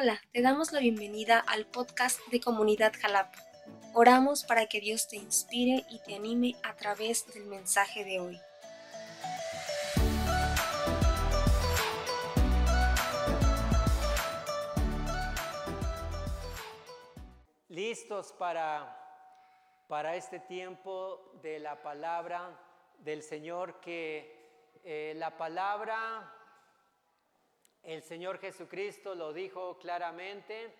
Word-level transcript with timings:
Hola, 0.00 0.20
te 0.32 0.42
damos 0.42 0.70
la 0.70 0.78
bienvenida 0.78 1.40
al 1.40 1.66
podcast 1.66 2.20
de 2.30 2.38
Comunidad 2.38 2.92
Jalapa. 3.00 3.36
Oramos 3.94 4.44
para 4.44 4.66
que 4.66 4.80
Dios 4.80 5.08
te 5.08 5.16
inspire 5.16 5.84
y 5.90 5.98
te 6.04 6.14
anime 6.14 6.54
a 6.62 6.76
través 6.76 7.26
del 7.34 7.46
mensaje 7.46 8.04
de 8.04 8.20
hoy. 8.20 8.40
Listos 17.68 18.32
para, 18.38 18.96
para 19.88 20.14
este 20.14 20.38
tiempo 20.38 21.32
de 21.42 21.58
la 21.58 21.82
palabra 21.82 22.56
del 23.00 23.24
Señor, 23.24 23.80
que 23.80 24.78
eh, 24.84 25.14
la 25.16 25.36
palabra 25.36 26.37
el 27.94 28.02
Señor 28.02 28.38
Jesucristo 28.38 29.14
lo 29.14 29.32
dijo 29.32 29.78
claramente, 29.78 30.74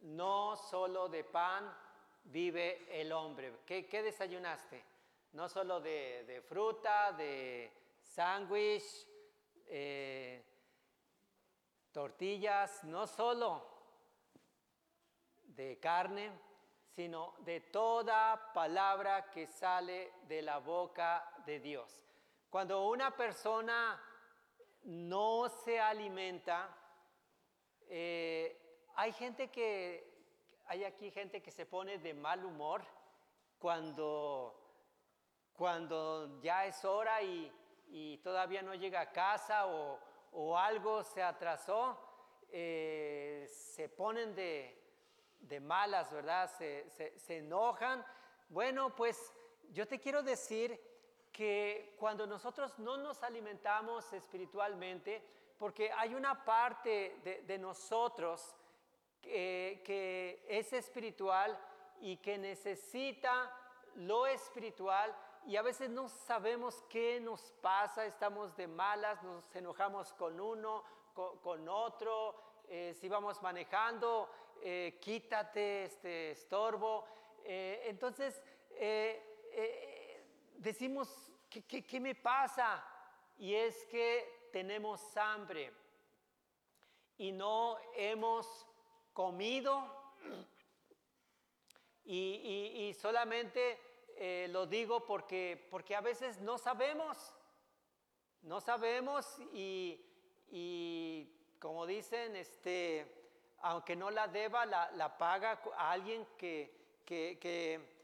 no 0.00 0.56
solo 0.56 1.08
de 1.08 1.22
pan 1.22 1.72
vive 2.24 3.00
el 3.00 3.12
hombre. 3.12 3.60
¿Qué, 3.64 4.02
desayunaste? 4.02 4.82
No 5.34 5.48
solo 5.48 5.80
de, 5.80 6.42
fruta, 6.48 7.12
de 7.12 7.70
sándwich, 8.00 9.06
eh, 9.68 10.44
tortillas, 11.92 12.82
no 12.84 13.06
solo 13.06 13.64
de 15.44 15.78
carne, 15.78 16.32
sino 16.88 17.36
de 17.38 17.60
toda 17.60 18.52
palabra 18.52 19.30
que 19.30 19.46
sale 19.46 20.12
de 20.26 20.42
la 20.42 20.58
boca 20.58 21.34
de 21.46 21.60
Dios. 21.60 22.04
Cuando 22.50 22.88
una 22.88 23.16
persona 23.16 24.08
no 24.84 25.48
se 25.48 25.80
alimenta. 25.80 26.76
Eh, 27.88 28.58
hay 28.96 29.12
gente 29.12 29.50
que, 29.50 30.12
hay 30.66 30.84
aquí 30.84 31.10
gente 31.10 31.42
que 31.42 31.50
se 31.50 31.66
pone 31.66 31.98
de 31.98 32.14
mal 32.14 32.44
humor 32.44 32.82
cuando, 33.58 34.54
cuando 35.52 36.40
ya 36.40 36.66
es 36.66 36.84
hora 36.84 37.22
y, 37.22 37.52
todavía 38.24 38.62
no 38.62 38.74
llega 38.74 39.02
a 39.02 39.12
casa 39.12 39.66
o, 39.66 40.56
algo 40.56 41.04
se 41.04 41.22
atrasó, 41.22 41.98
eh, 42.50 43.46
se 43.48 43.88
ponen 43.90 44.34
de, 44.34 45.60
malas, 45.60 46.10
¿verdad? 46.10 46.50
Se, 46.56 47.18
se 47.18 47.38
enojan. 47.38 48.04
Bueno, 48.48 48.96
pues 48.96 49.34
yo 49.70 49.86
te 49.86 50.00
quiero 50.00 50.22
decir 50.22 50.80
que 51.32 51.94
cuando 51.98 52.26
nosotros 52.26 52.78
no 52.78 52.96
nos 52.98 53.22
alimentamos 53.22 54.12
espiritualmente, 54.12 55.22
porque 55.58 55.90
hay 55.92 56.14
una 56.14 56.44
parte 56.44 57.42
de, 57.46 57.58
nosotros 57.58 58.54
que, 59.20 60.44
es 60.48 60.72
espiritual 60.72 61.58
y 62.00 62.16
que 62.18 62.36
necesita 62.36 63.50
lo 63.94 64.26
espiritual 64.26 65.16
y 65.46 65.56
a 65.56 65.62
veces 65.62 65.88
no 65.90 66.08
sabemos 66.08 66.82
qué 66.88 67.20
nos 67.20 67.40
pasa, 67.60 68.04
estamos 68.04 68.54
de 68.56 68.66
malas, 68.66 69.22
nos 69.22 69.54
enojamos 69.56 70.12
con 70.12 70.38
uno, 70.40 70.84
con, 71.14 71.68
otro, 71.68 72.36
eh, 72.68 72.94
si 72.94 73.08
vamos 73.08 73.42
manejando, 73.42 74.30
eh, 74.60 74.98
quítate 75.00 75.84
este 75.84 76.30
estorbo. 76.32 77.04
Eh, 77.44 77.84
entonces, 77.86 78.40
decimos, 80.56 81.08
¿qué, 81.48 82.00
me 82.00 82.14
pasa? 82.14 82.84
Y 83.38 83.54
es 83.54 83.84
que 83.86 84.48
tenemos 84.52 85.16
hambre 85.16 85.72
y 87.18 87.32
no 87.32 87.78
hemos 87.94 88.66
comido 89.12 90.02
y, 92.04 92.94
solamente 93.00 93.78
eh, 94.16 94.48
lo 94.50 94.66
digo 94.66 95.04
porque, 95.04 95.68
porque 95.70 95.94
a 95.94 96.00
veces 96.00 96.40
no 96.40 96.58
sabemos, 96.58 97.34
no 98.42 98.60
sabemos 98.60 99.38
y, 99.52 100.00
como 101.58 101.86
dicen, 101.86 102.36
este, 102.36 103.06
aunque 103.60 103.94
no 103.94 104.10
la 104.10 104.26
deba, 104.28 104.66
la, 104.66 105.16
paga 105.16 105.62
a 105.76 105.92
alguien 105.92 106.26
que, 106.36 106.82
que, 107.04 108.01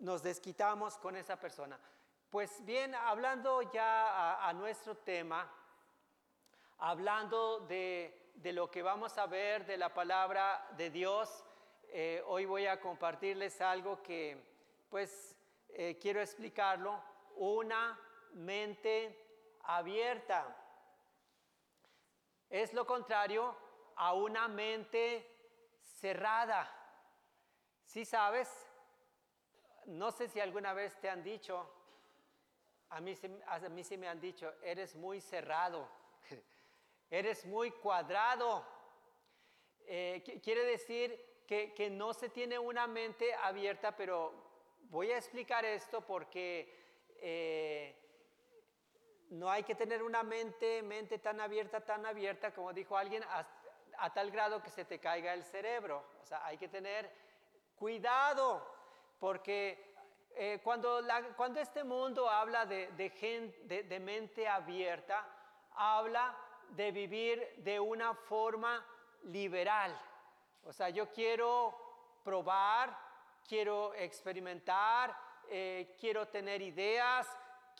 nos 0.00 0.22
desquitamos 0.22 0.96
con 0.98 1.16
esa 1.16 1.38
persona. 1.38 1.78
Pues 2.30 2.64
bien, 2.64 2.94
hablando 2.94 3.62
ya 3.72 4.46
a, 4.46 4.52
nuestro 4.52 4.96
tema, 4.96 5.48
hablando 6.78 7.60
de, 7.60 8.32
lo 8.52 8.70
que 8.70 8.82
vamos 8.82 9.16
a 9.18 9.26
ver 9.26 9.64
de 9.66 9.76
la 9.76 9.94
palabra 9.94 10.68
de 10.76 10.90
Dios, 10.90 11.44
eh, 11.88 12.22
hoy 12.26 12.44
voy 12.44 12.66
a 12.66 12.80
compartirles 12.80 13.60
algo 13.60 14.02
que 14.02 14.42
pues 14.90 15.36
eh, 15.68 15.96
quiero 16.00 16.20
explicarlo, 16.20 17.00
una 17.36 17.98
mente 18.32 19.58
abierta. 19.62 20.56
Es 22.50 22.72
lo 22.72 22.86
contrario 22.86 23.56
a 23.96 24.12
una 24.12 24.48
mente 24.48 25.30
cerrada. 25.82 26.68
¿Sí 27.84 28.04
sabes? 28.04 28.63
No 29.86 30.10
sé 30.10 30.28
si 30.28 30.40
alguna 30.40 30.72
vez 30.72 30.98
te 31.00 31.08
han 31.08 31.22
dicho, 31.22 31.68
a 32.90 33.00
mí, 33.00 33.14
a 33.46 33.58
mí 33.68 33.84
sí 33.84 33.96
me 33.96 34.08
han 34.08 34.20
dicho, 34.20 34.54
eres 34.62 34.94
muy 34.94 35.20
cerrado, 35.20 35.88
eres 37.10 37.44
muy 37.46 37.70
cuadrado. 37.72 38.64
Eh, 39.86 40.22
quiere 40.42 40.64
decir 40.64 41.42
que, 41.46 41.74
que, 41.74 41.90
no 41.90 42.14
se 42.14 42.30
tiene 42.30 42.58
una 42.58 42.86
mente 42.86 43.34
abierta, 43.34 43.94
pero 43.94 44.32
voy 44.90 45.10
a 45.10 45.18
explicar 45.18 45.64
esto 45.64 46.00
porque 46.00 46.72
eh, 47.16 47.94
no 49.30 49.50
hay 49.50 49.62
que 49.62 49.74
tener 49.74 50.02
una 50.02 50.22
mente, 50.22 50.82
mente 50.82 51.18
tan 51.18 51.40
abierta, 51.40 51.84
tan 51.84 52.06
abierta, 52.06 52.54
como 52.54 52.72
dijo 52.72 52.96
alguien, 52.96 53.22
a, 53.24 53.46
a 53.98 54.12
tal 54.14 54.30
grado 54.30 54.62
que 54.62 54.70
se 54.70 54.84
te 54.84 54.98
caiga 54.98 55.34
el 55.34 55.44
cerebro. 55.44 56.04
O 56.22 56.26
sea, 56.26 56.44
hay 56.46 56.56
que 56.56 56.68
tener 56.68 57.10
cuidado 57.76 58.73
porque 59.18 59.94
eh, 60.36 60.58
cuando, 60.64 61.00
cuando, 61.36 61.60
este 61.60 61.84
mundo 61.84 62.28
habla 62.28 62.66
de, 62.66 62.88
de, 62.88 64.00
mente 64.00 64.48
abierta, 64.48 65.24
habla 65.76 66.36
de 66.70 66.90
vivir 66.90 67.54
de 67.58 67.78
una 67.78 68.14
forma 68.14 68.84
liberal. 69.24 69.96
O 70.64 70.72
sea, 70.72 70.88
yo 70.88 71.12
quiero 71.12 72.18
probar, 72.24 72.98
quiero 73.46 73.94
experimentar, 73.94 75.16
eh, 75.48 75.94
quiero 76.00 76.26
tener 76.26 76.60
ideas, 76.62 77.28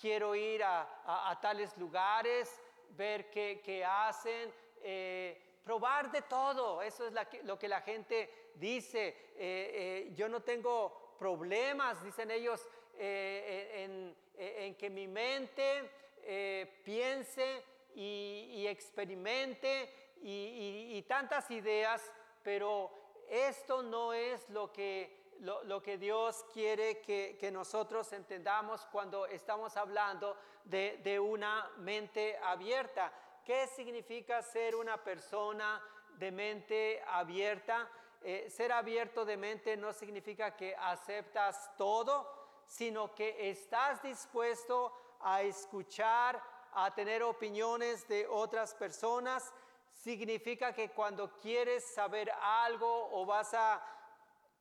quiero 0.00 0.36
ir 0.36 0.62
a, 0.62 1.36
tales 1.42 1.76
lugares, 1.76 2.62
ver 2.90 3.30
qué, 3.30 3.84
hacen, 3.84 4.54
eh, 4.80 5.60
probar 5.64 6.08
de 6.12 6.22
todo. 6.22 6.82
Eso 6.82 7.04
es 7.08 7.14
lo 7.42 7.58
que 7.58 7.68
la 7.68 7.80
gente 7.80 8.52
dice. 8.54 10.12
yo 10.14 10.28
no 10.28 10.40
tengo 10.40 11.03
problemas, 11.14 12.02
dicen 12.04 12.30
ellos, 12.30 12.66
eh, 12.96 14.14
en, 14.36 14.74
que 14.76 14.90
mi 14.90 15.06
mente 15.06 15.90
eh, 16.22 16.80
piense 16.84 17.64
y, 17.94 18.66
experimente 18.66 20.12
y, 20.22 21.02
tantas 21.02 21.50
ideas, 21.50 22.12
pero 22.42 22.90
esto 23.28 23.82
no 23.82 24.12
es 24.12 24.48
lo 24.50 24.72
que, 24.72 25.32
lo, 25.40 25.82
que 25.82 25.98
Dios 25.98 26.44
quiere 26.52 27.00
que, 27.00 27.50
nosotros 27.52 28.12
entendamos 28.12 28.86
cuando 28.86 29.26
estamos 29.26 29.76
hablando 29.76 30.36
de, 30.64 31.00
de 31.04 31.20
una 31.20 31.70
mente 31.78 32.36
abierta. 32.42 33.12
¿Qué 33.44 33.66
significa 33.66 34.42
ser 34.42 34.74
una 34.74 35.02
persona 35.02 35.82
de 36.18 36.32
mente 36.32 37.02
abierta? 37.06 37.88
Eh, 38.26 38.48
ser 38.48 38.72
abierto 38.72 39.26
de 39.26 39.36
mente 39.36 39.76
no 39.76 39.92
significa 39.92 40.56
que 40.56 40.74
aceptas 40.74 41.76
todo, 41.76 42.26
sino 42.66 43.14
que 43.14 43.50
estás 43.50 44.02
dispuesto 44.02 44.94
a 45.20 45.42
escuchar, 45.42 46.42
a 46.72 46.94
tener 46.94 47.22
opiniones 47.22 48.08
de 48.08 48.26
otras 48.26 48.74
personas. 48.74 49.52
Significa 49.92 50.72
que 50.72 50.88
cuando 50.88 51.38
quieres 51.38 51.84
saber 51.84 52.32
algo 52.40 53.10
o 53.12 53.26
vas 53.26 53.52
a 53.52 53.84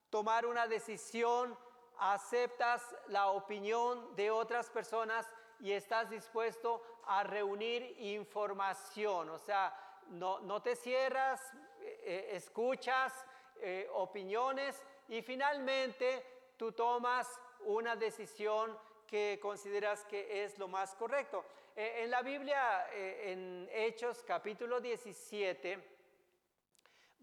tomar 0.09 0.45
una 0.45 0.68
decisión, 0.68 1.57
aceptas 2.00 2.83
la 3.07 3.30
opinión 3.30 4.13
de 4.18 4.30
otras 4.30 4.69
personas 4.69 5.25
y 5.62 5.71
estás 5.71 6.09
dispuesto 6.09 6.83
a 7.06 7.24
reunir 7.24 7.95
información. 7.98 9.30
O 9.30 9.39
sea, 9.39 9.74
no, 10.09 10.42
no 10.42 10.62
te 10.62 10.75
cierras, 10.75 11.42
eh, 11.80 12.01
eh, 12.04 12.30
escuchas, 12.33 13.25
eh, 13.63 13.89
opiniones 13.94 14.86
y 15.07 15.21
finalmente 15.21 16.24
tú 16.57 16.71
tomas 16.74 17.27
una 17.62 17.95
decisión 17.95 18.77
que 19.07 19.39
consideras 19.42 20.06
que 20.06 20.44
es 20.44 20.60
lo 20.60 20.68
más 20.68 20.94
correcto. 20.95 21.45
Eh, 21.75 22.04
en 22.04 22.12
la 22.12 22.21
Biblia, 22.21 22.88
eh, 22.92 23.31
en 23.31 23.69
Hechos 23.71 24.21
capítulo 24.24 24.80
17, 24.80 25.94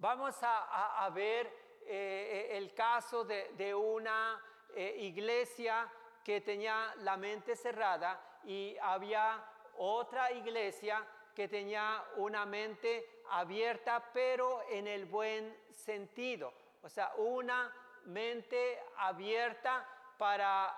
Vamos 0.01 0.35
a, 0.41 1.11
ver 1.15 1.53
el 1.87 2.73
caso 2.73 3.23
de, 3.23 3.75
una 3.75 4.41
eh, 4.75 4.97
iglesia 5.01 5.93
que 6.25 6.41
tenía 6.41 6.95
la 7.01 7.19
mente 7.19 7.55
cerrada 7.55 8.19
y 8.45 8.79
había 8.81 9.45
otra 9.77 10.33
iglesia 10.33 11.07
que 11.35 11.49
tenía 11.49 12.03
una 12.17 12.47
mente 12.47 13.20
abierta, 13.31 14.11
pero 14.12 14.62
en 14.71 14.87
el 14.87 15.06
buen 15.06 15.56
sentido. 15.71 16.53
O 16.82 16.88
sea, 16.88 17.12
una 17.17 17.73
mente 18.05 18.82
abierta 18.97 19.87
para 20.19 20.75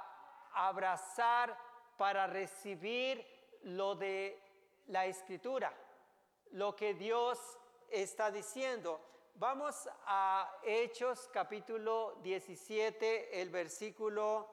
abrazar, 0.52 1.56
para 1.96 2.26
recibir 2.26 3.24
lo 3.62 3.94
de 3.94 4.40
la 4.88 5.06
escritura, 5.06 5.72
lo 6.50 6.74
que 6.76 6.94
Dios 6.94 7.38
está 7.88 8.30
diciendo. 8.30 9.00
Vamos 9.36 9.88
a 10.06 10.58
Hechos 10.62 11.28
capítulo 11.32 12.18
17, 12.22 13.40
el 13.40 13.50
versículo 13.50 14.48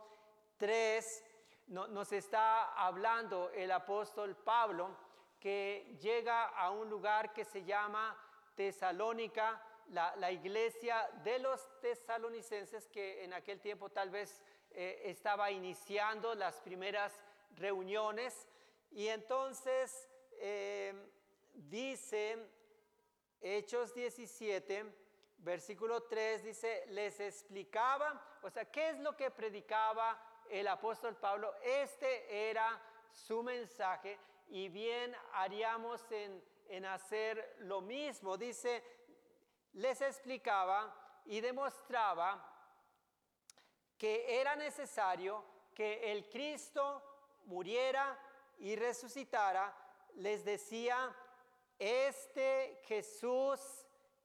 3. 0.57 1.25
nos 1.67 2.11
está 2.13 2.73
hablando 2.73 3.49
el 3.51 3.71
apóstol 3.71 4.35
Pablo 4.35 5.08
que 5.39 5.95
llega 6.01 6.47
a 6.49 6.69
un 6.71 6.89
lugar 6.89 7.33
que 7.33 7.45
se 7.45 7.63
llama 7.63 8.17
Tesalónica, 8.55 9.61
la, 9.87 10.31
iglesia 10.31 11.09
de 11.23 11.39
los 11.39 11.67
tesalonicenses 11.79 12.87
que 12.87 13.23
en 13.23 13.33
aquel 13.33 13.59
tiempo 13.59 13.89
tal 13.89 14.09
vez 14.09 14.43
eh, 14.71 15.01
estaba 15.05 15.49
iniciando 15.49 16.35
las 16.35 16.59
primeras 16.61 17.19
reuniones. 17.55 18.47
Y 18.91 19.07
entonces 19.07 20.07
eh, 20.33 20.93
dice 21.53 22.37
Hechos 23.41 23.93
17, 23.95 24.85
versículo 25.39 26.03
3, 26.03 26.43
dice, 26.43 26.85
les 26.89 27.19
explicaba, 27.19 28.37
o 28.43 28.49
sea, 28.49 28.65
¿qué 28.65 28.89
es 28.89 28.99
lo 28.99 29.15
que 29.15 29.31
predicaba 29.31 30.21
el 30.49 30.67
apóstol 30.67 31.15
Pablo? 31.15 31.55
Este 31.63 32.49
era 32.49 32.79
su 33.11 33.41
mensaje 33.41 34.19
y 34.49 34.69
bien 34.69 35.15
haríamos 35.33 36.11
en, 36.11 36.43
en 36.67 36.85
hacer 36.85 37.55
lo 37.59 37.81
mismo. 37.81 38.37
Dice, 38.37 38.83
les 39.73 40.01
explicaba 40.01 41.21
y 41.25 41.41
demostraba 41.41 42.45
que 43.97 44.39
era 44.39 44.55
necesario 44.55 45.43
que 45.75 46.11
el 46.11 46.29
Cristo 46.29 47.03
muriera 47.45 48.17
y 48.59 48.75
resucitara, 48.75 49.75
les 50.15 50.43
decía, 50.43 51.15
este 51.77 52.81
Jesús 52.85 53.59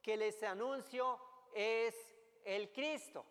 que 0.03 0.17
les 0.17 0.43
anuncio 0.43 1.21
es 1.55 1.95
el 2.45 2.73
Cristo. 2.73 3.25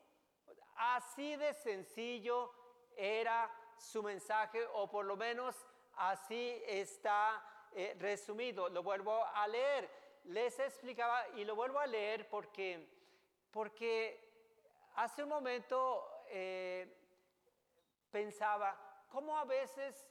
Así 0.76 1.36
de 1.36 1.54
sencillo 1.54 2.52
era 2.96 3.52
su 3.78 4.02
mensaje, 4.02 4.66
o 4.74 4.90
por 4.90 5.06
lo 5.06 5.18
menos 5.18 5.56
así 5.96 6.62
está 6.68 7.44
eh, 7.72 7.96
resumido. 8.00 8.70
Lo 8.70 8.84
vuelvo 8.84 9.26
a 9.26 9.48
leer. 9.48 9.90
Les 10.26 10.58
explicaba 10.60 11.28
y 11.36 11.44
lo 11.44 11.56
vuelvo 11.56 11.80
a 11.80 11.88
leer 11.88 12.30
porque, 12.30 12.88
porque 13.52 14.24
hace 14.96 15.24
un 15.24 15.30
momento 15.30 16.24
eh, 16.28 16.88
pensaba, 18.10 19.06
¿cómo 19.10 19.38
a 19.38 19.44
veces 19.44 20.08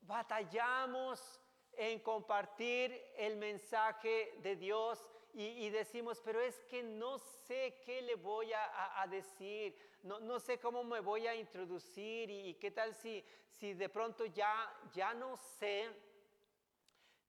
batallamos 0.00 1.40
en 1.72 2.00
compartir 2.00 3.12
el 3.16 3.36
mensaje 3.36 4.34
de 4.38 4.56
Dios 4.56 5.08
y, 5.40 5.70
decimos, 5.70 6.20
pero 6.24 6.40
es 6.40 6.64
que 6.64 6.82
no 6.82 7.16
sé 7.16 7.80
qué 7.86 8.02
le 8.02 8.16
voy 8.16 8.52
a, 8.52 9.06
decir, 9.08 9.72
no, 10.02 10.18
no, 10.18 10.40
sé 10.40 10.58
cómo 10.58 10.82
me 10.82 10.98
voy 10.98 11.28
a 11.28 11.34
introducir 11.36 12.28
y, 12.28 12.54
qué 12.54 12.72
tal 12.72 12.92
si, 12.92 13.24
si 13.52 13.72
de 13.74 13.88
pronto 13.88 14.24
ya, 14.24 14.68
ya 14.92 15.14
no 15.14 15.36
sé. 15.36 15.88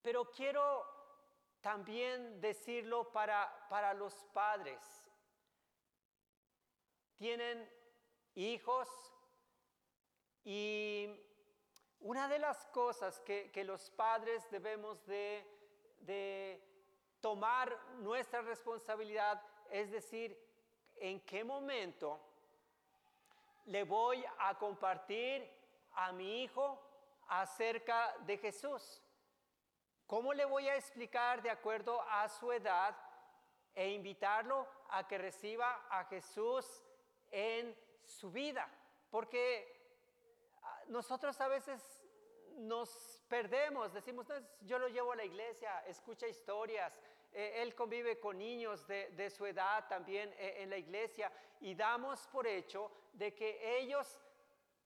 Pero 0.01 0.31
quiero 0.31 0.83
también 1.61 2.41
decirlo 2.41 3.11
para, 3.11 3.67
para 3.69 3.93
los 3.93 4.15
padres. 4.33 4.81
Tienen 7.15 7.71
hijos 8.33 8.89
y 10.43 11.07
una 11.99 12.27
de 12.27 12.39
las 12.39 12.65
cosas 12.67 13.19
que, 13.19 13.51
los 13.63 13.91
padres 13.91 14.49
debemos 14.49 15.05
de, 15.05 15.45
de 15.99 16.68
tomar 17.21 17.77
nuestra 17.99 18.41
responsabilidad 18.41 19.41
es 19.71 19.91
decir, 19.91 20.37
en 20.95 21.19
qué 21.21 21.43
momento 21.43 22.19
le 23.65 23.83
voy 23.83 24.25
a 24.39 24.57
compartir 24.57 25.47
a 25.93 26.11
mi 26.11 26.43
hijo 26.43 26.81
acerca 27.27 28.15
de 28.25 28.37
Jesús. 28.37 29.01
¿Cómo 30.07 30.33
le 30.33 30.45
voy 30.45 30.67
a 30.67 30.75
explicar 30.75 31.41
de 31.41 31.51
acuerdo 31.51 32.01
a 32.09 32.27
su 32.27 32.51
edad 32.51 32.97
e 33.75 33.91
invitarlo 33.91 34.67
a 34.89 35.07
que 35.07 35.19
reciba 35.19 35.85
a 35.89 36.05
Jesús 36.05 36.83
en 37.29 37.77
su 38.03 38.31
vida? 38.31 38.67
Porque 39.11 39.79
nosotros 40.87 41.39
a 41.39 41.47
veces 41.47 42.03
nos 42.57 43.23
perdemos, 43.27 43.93
decimos, 43.93 44.27
yo 44.61 44.79
lo 44.79 44.87
llevo 44.87 45.13
a 45.13 45.15
la 45.15 45.23
iglesia, 45.23 45.85
escucha 45.85 46.27
historias, 46.27 46.99
eh, 47.33 47.61
él 47.61 47.75
convive 47.75 48.19
con 48.19 48.37
niños 48.37 48.87
de, 48.87 49.29
su 49.29 49.45
edad 49.45 49.87
también 49.87 50.33
eh, 50.37 50.57
en 50.59 50.69
la 50.69 50.77
iglesia 50.77 51.31
y 51.61 51.75
damos 51.75 52.27
por 52.27 52.47
hecho 52.47 52.91
de 53.13 53.35
que 53.35 53.79
ellos 53.79 54.17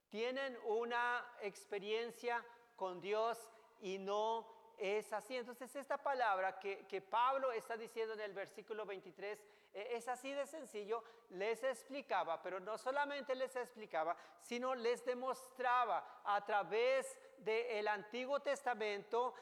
tienen 0.10 0.58
una 0.66 1.26
experiencia 1.42 2.44
con 2.76 3.00
Dios 3.00 3.50
y 3.82 3.98
no 3.98 4.48
es 4.78 5.12
así. 5.14 5.38
Entonces 5.38 5.76
esta 5.76 5.98
palabra 5.98 6.60
que, 6.60 7.02
Pablo 7.02 7.52
está 7.52 7.78
diciendo 7.78 8.14
en 8.14 8.22
el 8.22 8.34
versículo 8.34 8.86
23 8.86 9.40
e, 9.74 9.96
es 9.96 10.08
así 10.08 10.32
de 10.32 10.46
sencillo, 10.46 11.04
les 11.30 11.64
explicaba, 11.64 12.42
pero 12.42 12.60
no 12.60 12.78
solamente 12.78 13.36
les 13.36 13.56
explicaba, 13.56 14.16
sino 14.40 14.76
les 14.76 15.06
demostraba 15.06 16.22
a 16.26 16.44
través 16.46 17.18
del 17.40 17.88
Antiguo 17.88 18.42
Testamento 18.42 19.34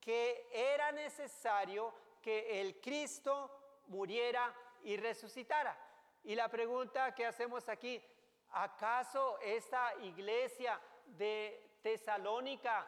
que 0.00 0.48
era 0.52 0.92
necesario 0.92 1.92
que 2.26 2.60
el 2.60 2.80
Cristo 2.80 3.82
muriera 3.86 4.52
y 4.82 4.96
resucitara. 4.96 5.78
Y 6.24 6.34
la 6.34 6.48
pregunta 6.48 7.14
que 7.14 7.24
hacemos 7.24 7.68
aquí, 7.68 8.02
¿acaso 8.50 9.38
esta 9.40 9.94
iglesia 10.02 10.80
de 11.06 11.78
Tesalónica 11.80 12.84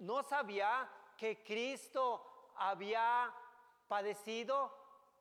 no 0.00 0.22
sabía 0.22 0.86
que 1.16 1.42
Cristo 1.42 2.52
había 2.56 3.32
padecido, 3.88 4.70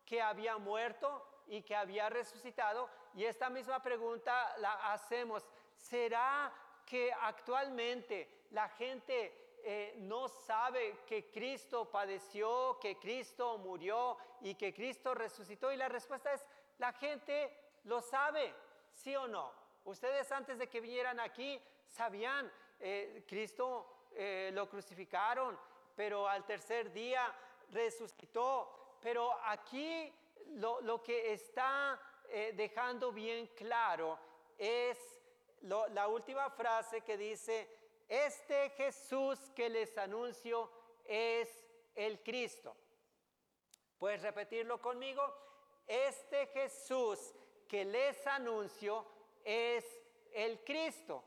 que 0.06 0.22
había 0.22 0.58
muerto 0.58 1.26
y 1.48 1.62
que 1.62 1.74
había 1.74 2.10
resucitado. 2.10 2.90
Y 3.14 3.24
esta 3.24 3.50
misma 3.50 3.82
pregunta 3.82 4.58
la 4.58 4.92
hacemos. 4.92 5.48
¿Será 5.78 6.54
que 6.86 7.14
actualmente 7.14 8.44
la 8.52 8.68
gente 8.68 9.47
eh, 9.70 9.96
no 9.98 10.30
sabe 10.30 11.00
que 11.06 11.30
Cristo 11.30 11.92
padeció, 11.92 12.80
que 12.80 12.98
Cristo 12.98 13.58
murió 13.58 14.18
y 14.40 14.56
que 14.56 14.74
Cristo 14.74 15.14
resucitó? 15.14 15.74
Y 15.74 15.76
la 15.76 15.90
respuesta 15.90 16.34
es, 16.34 16.46
la 16.78 16.94
gente 16.94 17.54
lo 17.84 18.00
sabe, 18.00 18.54
¿sí 18.94 19.14
o 19.18 19.28
no? 19.28 19.52
Ustedes 19.84 20.32
antes 20.32 20.58
de 20.58 20.70
que 20.70 20.80
vinieran 20.80 21.20
aquí 21.20 21.62
sabían, 21.86 22.50
eh, 22.80 23.26
Cristo 23.28 24.06
eh, 24.16 24.52
lo 24.54 24.70
crucificaron, 24.70 25.60
pero 25.98 26.30
al 26.30 26.46
tercer 26.46 26.94
día 26.94 27.36
resucitó. 27.72 28.98
Pero 29.02 29.38
aquí 29.44 30.14
lo, 30.56 31.04
que 31.04 31.34
está 31.34 32.00
eh, 32.30 32.54
dejando 32.56 33.12
bien 33.12 33.48
claro 33.48 34.18
es 34.58 34.98
la 35.62 36.08
última 36.08 36.50
frase 36.52 37.02
que 37.02 37.18
dice, 37.18 37.77
este 38.08 38.70
Jesús 38.72 39.40
que 39.56 39.70
les 39.70 39.98
anuncio 39.98 40.70
es 41.06 41.50
el 41.96 42.22
Cristo. 42.24 42.76
¿Puedes 43.98 44.22
repetirlo 44.22 44.82
conmigo? 44.82 45.24
Este 45.86 46.48
Jesús 46.48 47.34
que 47.68 47.84
les 47.86 48.26
anuncio 48.28 49.06
es 49.44 49.84
el 50.34 50.64
Cristo. 50.64 51.24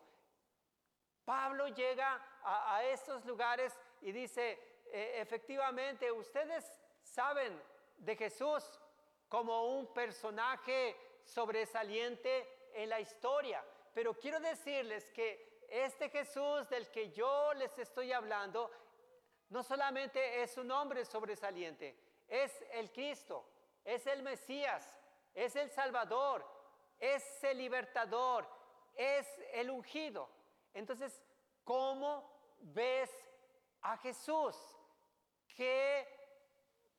Pablo 1.25 1.69
llega 1.69 2.39
a 2.43 2.85
estos 2.85 3.25
lugares 3.25 3.79
y 4.01 4.13
dice, 4.13 4.59
eh, 4.87 5.21
efectivamente, 5.21 6.11
ustedes 6.11 6.65
saben 7.03 7.61
de 7.99 8.17
Jesús 8.17 8.81
como 9.29 9.77
un 9.79 9.93
personaje 9.93 10.97
sobresaliente 11.25 12.71
en 12.75 12.89
la 12.89 13.01
historia, 13.01 13.65
pero 13.95 14.15
quiero 14.15 14.41
decirles 14.41 15.11
que 15.11 15.50
este 15.71 16.11
Jesús 16.11 16.69
del 16.69 16.91
que 16.91 17.11
yo 17.13 17.55
les 17.55 17.79
estoy 17.79 18.13
hablando, 18.13 18.71
no 19.49 19.63
solamente 19.63 20.43
es 20.43 20.57
un 20.59 20.71
hombre 20.71 21.05
sobresaliente, 21.05 21.97
es 22.29 22.65
el 22.73 22.91
Cristo, 22.93 23.49
es 23.85 24.07
el 24.07 24.23
Mesías, 24.23 24.97
es 25.35 25.57
el 25.57 25.71
Salvador, 25.71 26.45
es 26.99 27.43
el 27.45 27.59
libertador, 27.59 28.49
es 28.95 29.27
el 29.53 29.71
ungido. 29.71 30.29
Entonces, 30.75 31.23
¿cómo 31.65 32.57
ves 32.61 33.11
a 33.83 33.97
Jesús? 33.99 34.57
¿Qué 35.57 36.07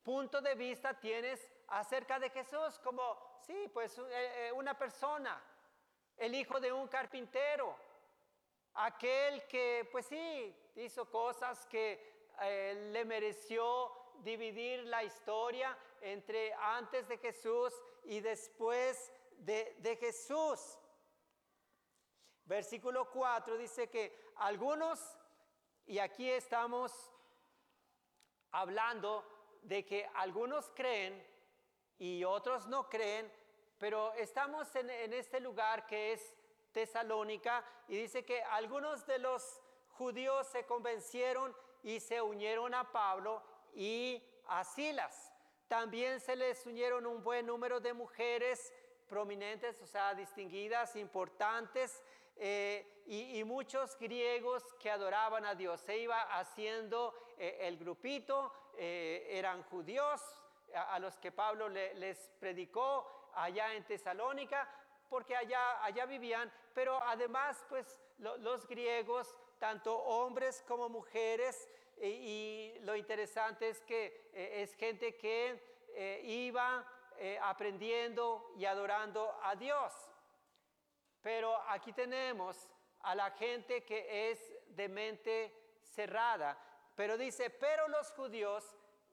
punto 0.02 0.40
de 0.40 0.54
vista 0.54 0.98
tienes 0.98 1.46
acerca 1.68 2.18
de 2.18 2.30
Jesús? 2.30 2.78
Como, 2.80 3.38
sí, 3.46 3.70
pues 3.72 3.98
eh, 3.98 4.48
eh, 4.48 4.52
una 4.52 4.76
persona, 4.76 5.42
el 6.16 6.34
hijo 6.34 6.60
de 6.60 6.72
un 6.72 6.88
carpintero, 6.88 7.76
aquel 8.74 9.46
que, 9.46 9.88
pues 9.90 10.06
sí, 10.06 10.54
hizo 10.76 11.10
cosas 11.10 11.66
que 11.66 12.30
eh, 12.40 12.90
le 12.92 13.04
mereció 13.04 13.92
dividir 14.22 14.84
la 14.84 15.04
historia 15.04 15.76
entre 16.00 16.54
antes 16.54 17.06
de 17.08 17.18
Jesús 17.18 17.72
y 18.04 18.20
después 18.20 19.12
de, 19.38 19.96
Jesús. 20.00 20.78
Versículo 22.44 23.10
4 23.10 23.56
dice 23.56 23.88
que 23.88 24.32
algunos, 24.36 25.00
y 25.86 25.98
aquí 25.98 26.30
estamos 26.30 26.92
hablando 28.50 29.24
de 29.62 29.84
que 29.84 30.08
algunos 30.14 30.70
creen 30.74 31.24
y 31.98 32.24
otros 32.24 32.66
no 32.66 32.88
creen, 32.88 33.32
pero 33.78 34.12
estamos 34.14 34.74
en 34.76 35.12
este 35.12 35.40
lugar 35.40 35.86
que 35.86 36.12
es 36.12 36.36
Tesalónica 36.72 37.64
y 37.88 37.96
dice 37.96 38.24
que 38.24 38.42
algunos 38.42 39.06
de 39.06 39.18
los 39.18 39.60
judíos 39.90 40.46
se 40.46 40.64
convencieron 40.64 41.54
y 41.82 42.00
se 42.00 42.20
unieron 42.20 42.74
a 42.74 42.90
Pablo 42.90 43.42
y 43.74 44.22
a 44.46 44.64
Silas. 44.64 45.32
También 45.68 46.20
se 46.20 46.36
les 46.36 46.66
unieron 46.66 47.06
un 47.06 47.22
buen 47.22 47.46
número 47.46 47.80
de 47.80 47.92
mujeres 47.92 48.72
prominentes, 49.08 49.80
o 49.80 49.86
sea, 49.86 50.14
distinguidas, 50.14 50.96
importantes, 50.96 52.02
eh, 52.36 53.02
y, 53.06 53.44
muchos 53.44 53.96
griegos 53.98 54.62
que 54.80 54.90
adoraban 54.90 55.44
a 55.44 55.54
Dios. 55.54 55.80
Se 55.80 55.98
iba 55.98 56.22
haciendo 56.38 57.14
eh, 57.36 57.58
el 57.62 57.76
grupito, 57.76 58.52
eh, 58.78 59.26
eran 59.30 59.62
judíos 59.64 60.20
a, 60.74 60.98
los 60.98 61.18
que 61.18 61.30
Pablo 61.30 61.68
les 61.68 62.30
predicó 62.40 63.30
allá 63.34 63.74
en 63.74 63.84
Tesalónica, 63.84 64.68
porque 65.12 65.36
allá, 65.36 65.84
allá 65.84 66.06
vivían, 66.06 66.50
pero 66.72 66.98
además 67.02 67.62
pues 67.68 68.00
los 68.18 68.66
griegos, 68.66 69.36
tanto 69.58 69.94
hombres 69.94 70.64
como 70.66 70.88
mujeres, 70.88 71.68
y, 72.00 72.72
lo 72.80 72.96
interesante 72.96 73.68
es 73.68 73.82
que 73.82 74.30
es 74.32 74.74
gente 74.74 75.16
que 75.16 75.60
iba 76.24 76.84
aprendiendo 77.42 78.52
y 78.56 78.64
adorando 78.64 79.38
a 79.42 79.54
Dios. 79.54 79.92
Pero 81.20 81.54
aquí 81.68 81.92
tenemos 81.92 82.68
a 83.02 83.14
la 83.14 83.30
gente 83.32 83.84
que 83.84 84.30
es 84.30 84.52
de 84.68 84.88
mente 84.88 85.54
cerrada. 85.82 86.58
Pero 86.96 87.18
dice, 87.18 87.50
pero 87.50 87.86
los 87.88 88.10
judíos, 88.12 88.64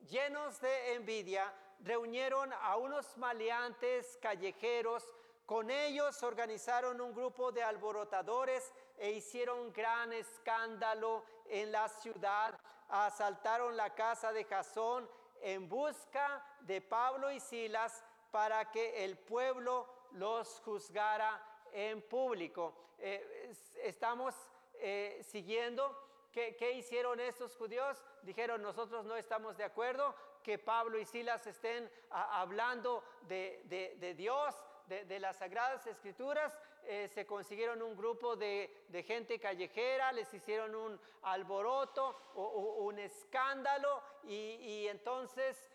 llenos 0.07 0.59
de 0.61 0.93
envidia, 0.93 1.53
reunieron 1.81 2.51
a 2.53 2.77
unos 2.77 3.17
maleantes 3.17 4.17
callejeros. 4.21 5.05
Con 5.49 5.71
ellos 5.71 6.21
organizaron 6.21 7.01
un 7.01 7.11
grupo 7.11 7.51
de 7.51 7.63
alborotadores 7.63 8.71
e 8.99 9.09
hicieron 9.09 9.73
gran 9.73 10.13
escándalo 10.13 11.25
en 11.47 11.71
la 11.71 11.89
ciudad. 11.89 12.55
Asaltaron 12.87 13.75
la 13.75 13.95
casa 13.95 14.31
de 14.31 14.45
Jasón 14.45 15.09
en 15.41 15.67
busca 15.67 16.45
de 16.59 16.81
Pablo 16.81 17.31
y 17.31 17.39
Silas 17.39 18.05
para 18.29 18.69
que 18.69 19.03
el 19.03 19.17
pueblo 19.17 19.87
los 20.11 20.61
juzgara 20.63 21.43
en 21.71 22.03
público. 22.03 22.75
Eh, 22.99 23.51
estamos 23.81 24.35
eh, 24.75 25.19
siguiendo 25.27 26.09
¿Qué, 26.31 26.73
hicieron 26.77 27.19
estos 27.19 27.55
judíos? 27.57 27.97
Dijeron, 28.21 28.61
nosotros 28.61 29.03
no 29.05 29.15
estamos 29.15 29.57
de 29.57 29.63
acuerdo 29.63 30.15
que 30.43 30.59
Pablo 30.59 30.99
y 30.99 31.05
Silas 31.05 31.45
estén 31.47 31.89
hablando 32.11 33.03
de, 33.27 34.15
Dios, 34.15 34.55
de, 34.89 35.19
las 35.19 35.37
sagradas 35.37 35.85
escrituras. 35.87 36.57
Eh, 36.83 37.07
se 37.07 37.25
consiguieron 37.25 37.81
un 37.81 37.95
grupo 37.95 38.35
de, 38.35 38.83
gente 39.07 39.39
callejera, 39.39 40.11
les 40.11 40.33
hicieron 40.33 40.75
un 40.75 40.99
alboroto, 41.23 42.31
o, 42.35 42.83
un 42.83 42.99
escándalo 42.99 44.01
y, 44.23 44.87
entonces 44.87 45.69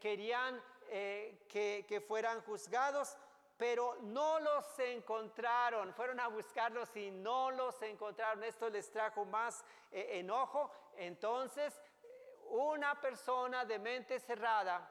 querían 0.00 0.62
que, 1.48 1.84
que 1.86 2.00
fueran 2.00 2.40
juzgados 2.42 3.16
pero 3.62 3.96
no 4.02 4.40
los 4.40 4.76
encontraron. 4.80 5.94
Fueron 5.94 6.18
a 6.18 6.26
buscarlos 6.26 6.96
y 6.96 7.12
no 7.12 7.52
los 7.52 7.80
encontraron. 7.82 8.42
Esto 8.42 8.68
les 8.68 8.90
trajo 8.90 9.24
más 9.24 9.64
eh, 9.92 10.18
enojo. 10.18 10.68
Entonces, 10.96 11.80
una 12.50 13.00
persona 13.00 13.64
de 13.64 13.78
mente 13.78 14.18
cerrada, 14.18 14.90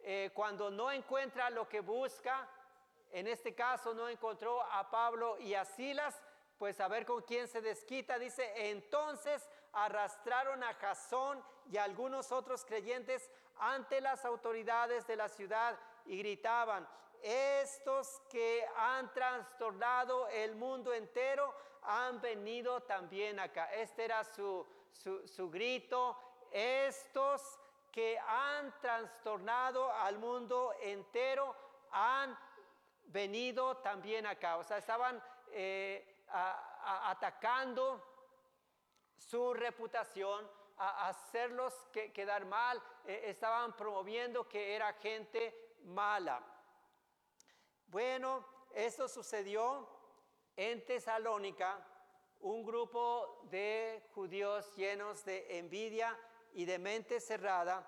eh, 0.00 0.30
cuando 0.34 0.70
no 0.70 0.90
encuentra 0.90 1.48
lo 1.48 1.66
que 1.66 1.80
busca, 1.80 2.46
en 3.12 3.26
este 3.26 3.54
caso 3.54 3.94
no 3.94 4.08
encontró 4.08 4.60
a 4.62 4.90
Pablo 4.90 5.38
y 5.38 5.54
a 5.54 5.64
Silas, 5.64 6.20
pues 6.58 6.80
a 6.80 6.88
ver 6.88 7.06
con 7.06 7.22
quién 7.22 7.46
se 7.48 7.60
desquita, 7.60 8.18
dice, 8.18 8.70
entonces 8.70 9.48
arrastraron 9.72 10.62
a 10.62 10.74
Jasón 10.74 11.42
y 11.70 11.76
a 11.76 11.84
algunos 11.84 12.32
otros 12.32 12.64
creyentes 12.64 13.30
ante 13.56 14.00
las 14.00 14.24
autoridades 14.24 15.06
de 15.06 15.16
la 15.16 15.28
ciudad 15.28 15.78
y 16.06 16.18
gritaban, 16.18 16.88
estos 17.22 18.20
que 18.28 18.66
han 18.76 19.12
trastornado 19.12 20.26
el 20.28 20.56
mundo 20.56 20.92
entero 20.92 21.54
han 21.82 22.20
venido 22.20 22.82
también 22.82 23.38
acá. 23.38 23.72
Este 23.72 24.04
era 24.04 24.24
su, 24.24 24.66
su, 24.92 25.50
grito. 25.50 26.16
Estos 26.50 27.60
que 27.92 28.18
han 28.18 28.78
trastornado 28.80 29.92
al 29.92 30.18
mundo 30.18 30.74
entero 30.80 31.54
han 31.92 32.36
venido 33.06 33.76
también 33.78 34.26
acá. 34.26 34.56
O 34.56 34.64
sea, 34.64 34.78
estaban 34.78 35.22
eh, 35.48 36.24
atacando 36.28 38.02
su 39.16 39.54
reputación, 39.54 40.48
a 40.78 41.08
hacerlos 41.08 41.74
quedar 41.92 42.44
mal, 42.44 42.82
eh, 43.06 43.24
estaban 43.26 43.76
promoviendo 43.76 44.48
que 44.48 44.74
era 44.74 44.92
gente 44.94 45.76
mala. 45.84 46.42
Bueno, 47.86 48.44
esto 48.74 49.06
sucedió 49.08 49.88
en 50.56 50.84
Tesalónica, 50.84 51.78
un 52.40 52.64
grupo 52.64 53.46
de 53.50 54.08
judíos 54.14 54.74
llenos 54.74 55.24
de 55.24 55.58
envidia 55.58 56.18
y 56.54 56.64
de 56.64 56.78
mente 56.78 57.20
cerrada 57.20 57.86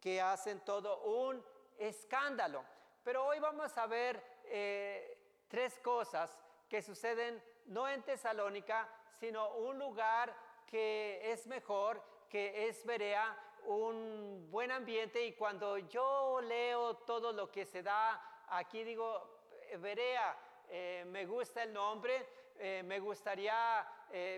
que 0.00 0.20
hacen 0.20 0.60
todo 0.64 1.02
un 1.04 1.42
escándalo. 1.78 2.64
Pero 3.02 3.24
hoy 3.24 3.38
vamos 3.38 3.76
a 3.78 3.86
ver 3.86 4.37
eh, 4.50 5.18
tres 5.48 5.78
cosas 5.80 6.38
que 6.68 6.82
suceden 6.82 7.42
no 7.66 7.88
en 7.88 8.02
Tesalónica, 8.02 8.88
sino 9.18 9.54
un 9.54 9.78
lugar 9.78 10.34
que 10.66 11.32
es 11.32 11.46
mejor, 11.46 12.02
que 12.28 12.68
es 12.68 12.84
Berea, 12.84 13.36
un 13.64 14.48
buen 14.50 14.70
ambiente 14.70 15.24
y 15.24 15.32
cuando 15.32 15.78
yo 15.78 16.40
leo 16.40 16.96
todo 16.98 17.32
lo 17.32 17.50
que 17.50 17.66
se 17.66 17.82
da 17.82 18.44
aquí 18.48 18.84
digo, 18.84 19.40
Berea, 19.78 20.36
eh, 20.68 21.04
me 21.06 21.26
gusta 21.26 21.62
el 21.62 21.72
nombre, 21.72 22.26
eh, 22.58 22.82
me 22.84 23.00
gustaría 23.00 23.86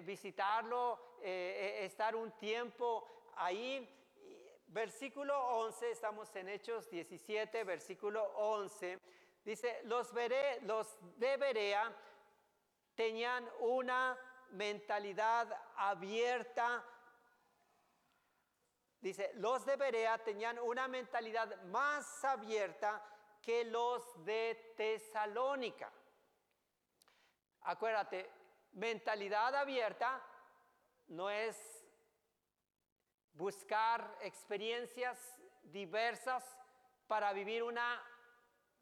visitarlo, 0.02 1.18
estar 1.22 2.16
un 2.16 2.32
tiempo 2.32 3.30
ahí. 3.36 3.88
Versículo 4.66 5.36
11, 5.36 5.90
estamos 5.90 6.34
en 6.36 6.48
Hechos 6.48 6.88
17, 6.90 7.64
versículo 7.64 8.22
11, 8.36 9.00
dice, 9.44 9.80
los, 9.84 10.12
de 10.12 11.36
Berea 11.36 11.92
tenían 12.94 13.48
una 13.60 14.18
mentalidad 14.50 15.48
abierta. 15.76 16.84
Dice, 19.00 19.32
los 19.34 19.64
de 19.64 19.76
Berea 19.76 20.18
tenían 20.18 20.58
una 20.58 20.88
mentalidad 20.88 21.62
más 21.64 22.24
abierta 22.24 23.02
que 23.40 23.64
los 23.64 24.24
de 24.24 24.74
Tesalónica. 24.76 25.90
Acuérdate, 27.62 28.30
mentalidad 28.72 29.54
abierta 29.54 30.22
no 31.08 31.30
es 31.30 31.56
buscar 33.32 34.16
experiencias 34.20 35.18
diversas 35.62 36.44
para 37.06 37.32
vivir 37.32 37.62
una, 37.62 38.02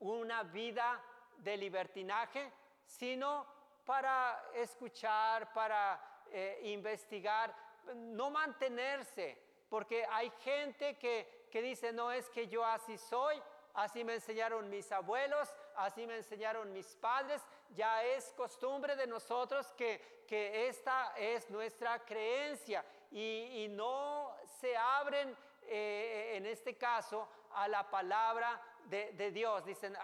una 0.00 0.42
vida 0.44 1.02
de 1.38 1.56
libertinaje, 1.56 2.52
sino 2.84 3.46
para 3.84 4.50
escuchar, 4.54 5.52
para 5.52 6.24
eh, 6.30 6.60
investigar, 6.64 7.54
no 7.94 8.30
mantenerse, 8.30 9.38
porque 9.68 10.04
hay 10.10 10.30
gente 10.42 10.98
que, 10.98 11.48
que 11.50 11.62
dice, 11.62 11.92
no 11.92 12.10
es 12.10 12.28
que 12.30 12.48
yo 12.48 12.64
así 12.64 12.98
soy, 12.98 13.40
así 13.74 14.04
me 14.04 14.14
enseñaron 14.14 14.68
mis 14.68 14.90
abuelos, 14.92 15.54
así 15.76 16.06
me 16.06 16.16
enseñaron 16.16 16.72
mis 16.72 16.96
padres. 16.96 17.42
Ya 17.70 18.02
es 18.04 18.32
costumbre 18.34 18.96
de 18.96 19.06
nosotros 19.06 19.72
que, 19.74 20.24
que 20.26 20.68
esta 20.68 21.14
es 21.16 21.48
nuestra 21.50 22.04
creencia 22.04 22.84
y, 23.10 23.68
no 23.70 24.34
se 24.60 24.76
abren 24.76 25.36
eh, 25.62 26.32
en 26.34 26.46
este 26.46 26.76
caso 26.76 27.28
a 27.54 27.68
la 27.68 27.88
palabra 27.88 28.60
de, 28.86 29.30
Dios. 29.32 29.64
Dicen, 29.64 29.96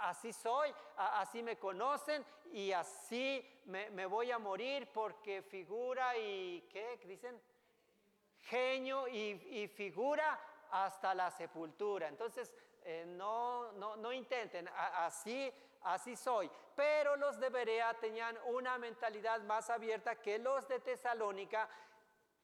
así 0.00 0.32
soy, 0.32 0.74
así 0.96 1.42
me 1.42 1.58
conocen 1.58 2.24
y 2.52 2.72
así 2.72 3.46
me, 3.66 4.06
voy 4.06 4.30
a 4.30 4.38
morir 4.38 4.88
porque 4.92 5.42
figura 5.42 6.16
y, 6.16 6.62
¿qué 6.70 6.98
dicen? 7.04 7.40
Genio 8.40 9.06
y, 9.08 9.68
figura 9.68 10.38
hasta 10.70 11.14
la 11.14 11.30
sepultura. 11.30 12.08
Entonces, 12.08 12.52
eh, 12.84 13.04
no, 13.06 13.72
no, 13.72 13.96
no, 13.96 14.12
intenten, 14.12 14.68
así, 14.74 15.52
así 15.82 16.16
soy. 16.16 16.50
Pero 16.74 17.16
los 17.16 17.38
de 17.38 17.50
Berea 17.50 17.94
tenían 17.94 18.36
una 18.46 18.78
mentalidad 18.78 19.40
más 19.42 19.70
abierta 19.70 20.16
que 20.16 20.38
los 20.38 20.66
de 20.66 20.80
Tesalónica 20.80 21.68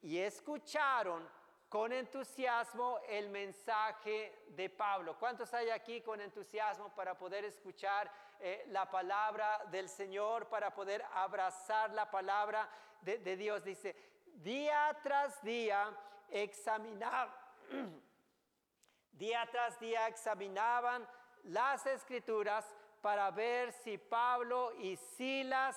y 0.02 0.18
escucharon 0.18 1.28
con 1.68 1.92
entusiasmo 1.92 2.98
el 3.08 3.28
mensaje 3.28 4.44
de 4.48 4.70
Pablo. 4.70 5.18
¿Cuántos 5.18 5.52
hay 5.52 5.68
aquí 5.68 6.00
con 6.00 6.20
entusiasmo 6.20 6.88
para 6.94 7.16
poder 7.16 7.44
escuchar 7.44 8.10
eh, 8.40 8.64
la 8.68 8.90
palabra 8.90 9.64
del 9.70 9.88
Señor, 9.88 10.48
para 10.48 10.74
poder 10.74 11.04
abrazar 11.12 11.92
la 11.92 12.10
palabra 12.10 12.68
de, 13.02 13.36
Dios? 13.36 13.62
Dice, 13.64 13.94
día 14.36 14.96
tras 15.02 15.42
día 15.42 15.94
examinaban, 16.30 17.34
día 19.12 19.46
tras 19.50 19.78
día 19.78 20.08
examinaban 20.08 21.06
las 21.44 21.84
escrituras 21.86 22.74
para 23.02 23.30
ver 23.30 23.72
si 23.72 23.98
Pablo 23.98 24.72
y 24.72 24.96
Silas 24.96 25.76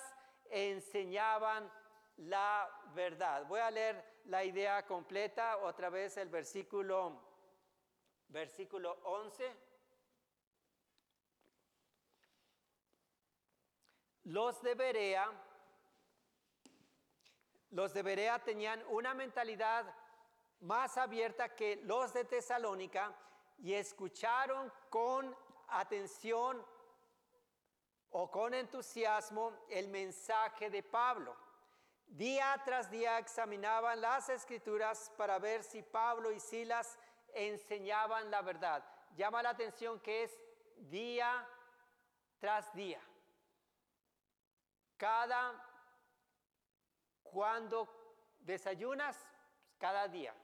enseñaban 0.50 1.70
la 2.16 2.68
verdad. 2.94 3.44
Voy 3.46 3.60
a 3.60 3.70
leer 3.70 4.11
la 4.26 4.44
idea 4.44 4.84
completa, 4.86 5.58
otra 5.58 5.90
vez 5.90 6.16
el 6.16 6.28
versículo, 6.28 7.20
versículo 8.28 8.98
11. 9.04 9.56
Los 14.24 14.62
de 14.62 14.74
Berea, 14.74 15.30
los 17.70 17.92
de 17.92 18.02
Berea 18.02 18.38
tenían 18.38 18.82
una 18.88 19.14
mentalidad 19.14 19.92
más 20.60 20.96
abierta 20.96 21.54
que 21.54 21.76
los 21.84 22.12
de 22.12 22.24
Tesalónica 22.24 23.12
y 23.58 23.74
escucharon 23.74 24.72
con 24.88 25.36
atención 25.68 26.64
o 28.10 28.30
con 28.30 28.54
entusiasmo 28.54 29.52
el 29.68 29.88
mensaje 29.88 30.70
de 30.70 30.82
Pablo. 30.82 31.34
Día 32.12 32.60
tras 32.62 32.90
día 32.90 33.18
examinaban 33.18 33.98
las 34.02 34.28
escrituras 34.28 35.10
para 35.16 35.38
ver 35.38 35.64
si 35.64 35.82
Pablo 35.82 36.30
y 36.30 36.38
Silas 36.38 36.98
enseñaban 37.32 38.30
la 38.30 38.42
verdad. 38.42 38.84
Llama 39.16 39.42
la 39.42 39.48
atención 39.48 39.98
que 39.98 40.24
es 40.24 40.38
día 40.76 41.48
tras 42.38 42.70
día. 42.74 43.00
Cada 44.98 45.66
cuando 47.22 47.88
desayunas, 48.40 49.18
cada 49.78 50.06
día. 50.06 50.34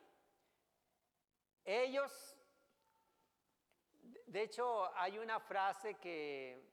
Ellos, 1.67 2.35
de 4.25 4.41
hecho, 4.41 4.91
hay 4.97 5.19
una 5.19 5.39
frase 5.39 5.97
que 5.97 6.67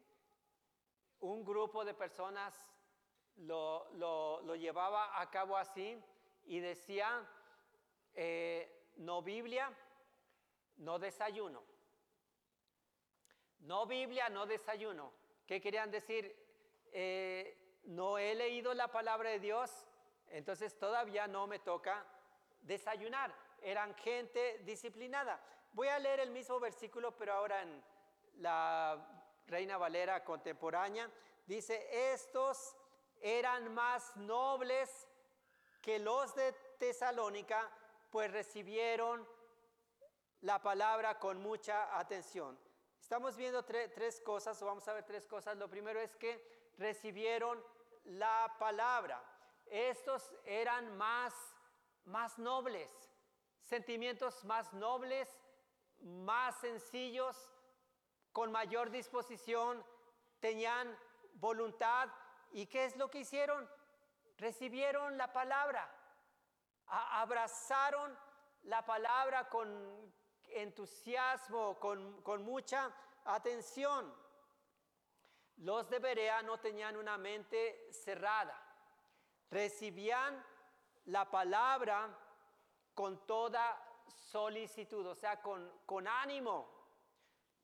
un 1.19 1.43
grupo 1.43 1.83
de 1.83 1.93
personas 1.93 2.74
lo, 3.37 4.55
llevaba 4.55 5.19
a 5.19 5.29
cabo 5.29 5.57
así 5.57 5.97
y 6.45 6.59
decía, 6.59 7.27
eh, 8.13 8.91
no 8.97 9.21
Biblia, 9.21 9.71
no 10.77 10.99
desayuno. 10.99 11.63
No 13.59 13.85
Biblia, 13.85 14.29
no 14.29 14.45
desayuno. 14.45 15.11
¿Qué 15.47 15.59
querían 15.61 15.91
decir? 15.91 16.35
Eh, 16.91 17.81
no 17.85 18.17
he 18.17 18.35
leído 18.35 18.73
la 18.73 18.91
palabra 18.91 19.29
de 19.29 19.39
Dios, 19.39 19.87
entonces 20.29 20.77
todavía 20.77 21.27
no 21.27 21.47
me 21.47 21.59
toca 21.59 22.05
desayunar. 22.61 23.33
Eran 23.61 23.95
gente 23.95 24.59
disciplinada. 24.59 25.41
Voy 25.73 25.87
a 25.87 25.99
leer 25.99 26.21
el 26.21 26.31
mismo 26.31 26.59
versículo, 26.59 27.15
pero 27.17 27.33
ahora 27.33 27.61
en 27.61 27.83
la 28.37 29.25
Reina 29.47 29.77
Valera 29.77 30.23
contemporánea. 30.23 31.09
Dice, 31.45 32.13
estos 32.13 32.75
eran 33.21 33.73
más 33.73 34.15
nobles 34.17 35.07
que 35.81 35.99
los 35.99 36.33
de 36.35 36.51
Tesalónica, 36.79 37.69
pues 38.11 38.31
recibieron 38.31 39.27
la 40.41 40.61
palabra 40.61 41.19
con 41.19 41.41
mucha 41.41 41.97
atención. 41.97 42.57
Estamos 42.99 43.35
viendo 43.35 43.63
tres 43.63 44.19
cosas, 44.21 44.61
o 44.61 44.65
vamos 44.65 44.87
a 44.87 44.93
ver 44.93 45.03
tres 45.03 45.27
cosas. 45.27 45.57
Lo 45.57 45.69
primero 45.69 45.99
es 45.99 46.15
que 46.15 46.73
recibieron 46.77 47.63
la 48.05 48.55
palabra. 48.59 49.23
Estos 49.65 50.31
eran 50.43 50.95
más, 50.97 51.33
más 52.05 52.37
nobles, 52.39 52.91
sentimientos 53.61 54.43
más 54.45 54.73
nobles, 54.73 55.29
más 56.01 56.59
sencillos, 56.59 57.51
con 58.31 58.51
mayor 58.51 58.89
disposición, 58.89 59.83
tenían 60.39 60.97
voluntad 61.35 62.09
¿Y 62.55 62.67
qué 62.67 62.85
es 62.85 62.95
lo 62.95 63.09
que 63.09 63.19
hicieron? 63.19 63.69
Recibieron 64.37 65.17
la 65.17 65.33
palabra, 65.33 65.93
abrazaron 66.87 68.17
la 68.63 68.85
palabra 68.85 69.49
con 69.49 70.13
entusiasmo, 70.47 71.77
con, 71.81 72.21
con 72.21 72.43
mucha 72.43 72.95
atención. 73.25 74.09
Los 75.57 75.89
de 75.89 75.99
Berea 75.99 76.43
no 76.43 76.57
tenían 76.57 76.95
una 76.95 77.17
mente 77.17 77.89
cerrada, 77.91 78.57
recibían 79.51 80.41
la 81.07 81.29
palabra 81.29 82.07
con 82.93 83.27
toda 83.27 83.77
solicitud, 84.31 85.05
o 85.07 85.15
sea, 85.15 85.41
con, 85.41 85.69
con 85.85 86.07
ánimo, 86.07 86.74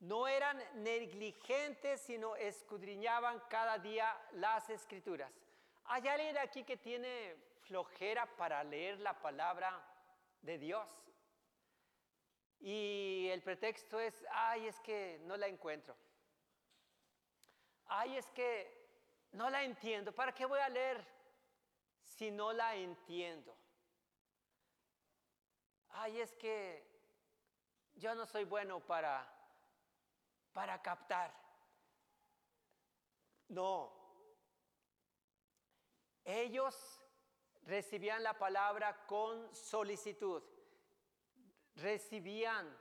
no 0.01 0.27
eran 0.27 0.61
negligentes, 0.83 2.01
sino 2.01 2.35
escudriñaban 2.35 3.39
cada 3.49 3.77
día 3.77 4.19
las 4.33 4.67
escrituras. 4.69 5.31
¿Hay 5.85 6.07
alguien 6.07 6.37
aquí 6.39 6.63
que 6.63 6.77
tiene 6.77 7.35
flojera 7.61 8.25
para 8.35 8.63
leer 8.63 8.99
la 8.99 9.21
palabra 9.21 9.79
de 10.41 10.57
Dios? 10.57 10.87
Y 12.59 13.27
el 13.31 13.43
pretexto 13.43 13.99
es, 13.99 14.25
ay, 14.31 14.67
es 14.67 14.79
que 14.79 15.19
no 15.23 15.37
la 15.37 15.47
encuentro. 15.47 15.95
Ay, 17.85 18.17
es 18.17 18.25
que 18.31 18.81
no 19.33 19.51
la 19.51 19.63
entiendo. 19.63 20.11
¿Para 20.11 20.33
qué 20.33 20.45
voy 20.45 20.59
a 20.59 20.69
leer 20.69 21.05
si 22.03 22.31
no 22.31 22.53
la 22.53 22.75
entiendo? 22.75 23.55
Ay, 25.89 26.21
es 26.21 26.33
que 26.33 26.89
yo 27.93 28.15
no 28.15 28.25
soy 28.25 28.45
bueno 28.45 28.79
para 28.79 29.40
para 30.53 30.81
captar. 30.81 31.33
No. 33.49 33.91
Ellos 36.23 37.01
recibían 37.63 38.23
la 38.23 38.37
palabra 38.37 39.05
con 39.05 39.53
solicitud. 39.55 40.43
Recibían, 41.75 42.77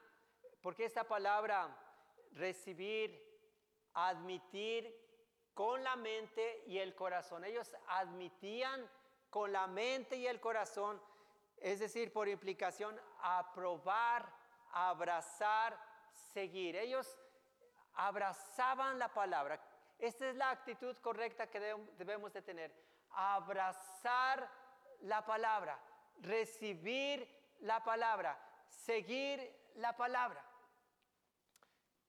porque 0.60 0.84
esta 0.84 1.04
palabra 1.04 1.76
recibir, 2.32 3.28
admitir 3.94 4.96
con 5.54 5.82
la 5.82 5.96
mente 5.96 6.62
y 6.66 6.78
el 6.78 6.94
corazón. 6.94 7.44
Ellos 7.44 7.72
admitían 7.88 8.88
con 9.28 9.52
la 9.52 9.66
mente 9.66 10.16
y 10.16 10.26
el 10.26 10.40
corazón, 10.40 11.00
es 11.56 11.80
decir, 11.80 12.12
por 12.12 12.28
implicación, 12.28 13.00
aprobar, 13.20 14.32
abrazar, 14.72 15.78
seguir. 16.12 16.76
Ellos 16.76 17.18
abrazaban 17.94 18.98
la 18.98 19.12
palabra. 19.12 19.60
Esta 19.98 20.28
es 20.28 20.36
la 20.36 20.50
actitud 20.50 20.96
correcta 20.98 21.48
que 21.48 21.60
debemos 21.98 22.32
de 22.32 22.42
tener. 22.42 22.72
Abrazar 23.10 24.48
la 25.00 25.24
palabra, 25.24 25.78
recibir 26.20 27.28
la 27.60 27.82
palabra, 27.82 28.38
seguir 28.68 29.70
la 29.76 29.96
palabra. 29.96 30.44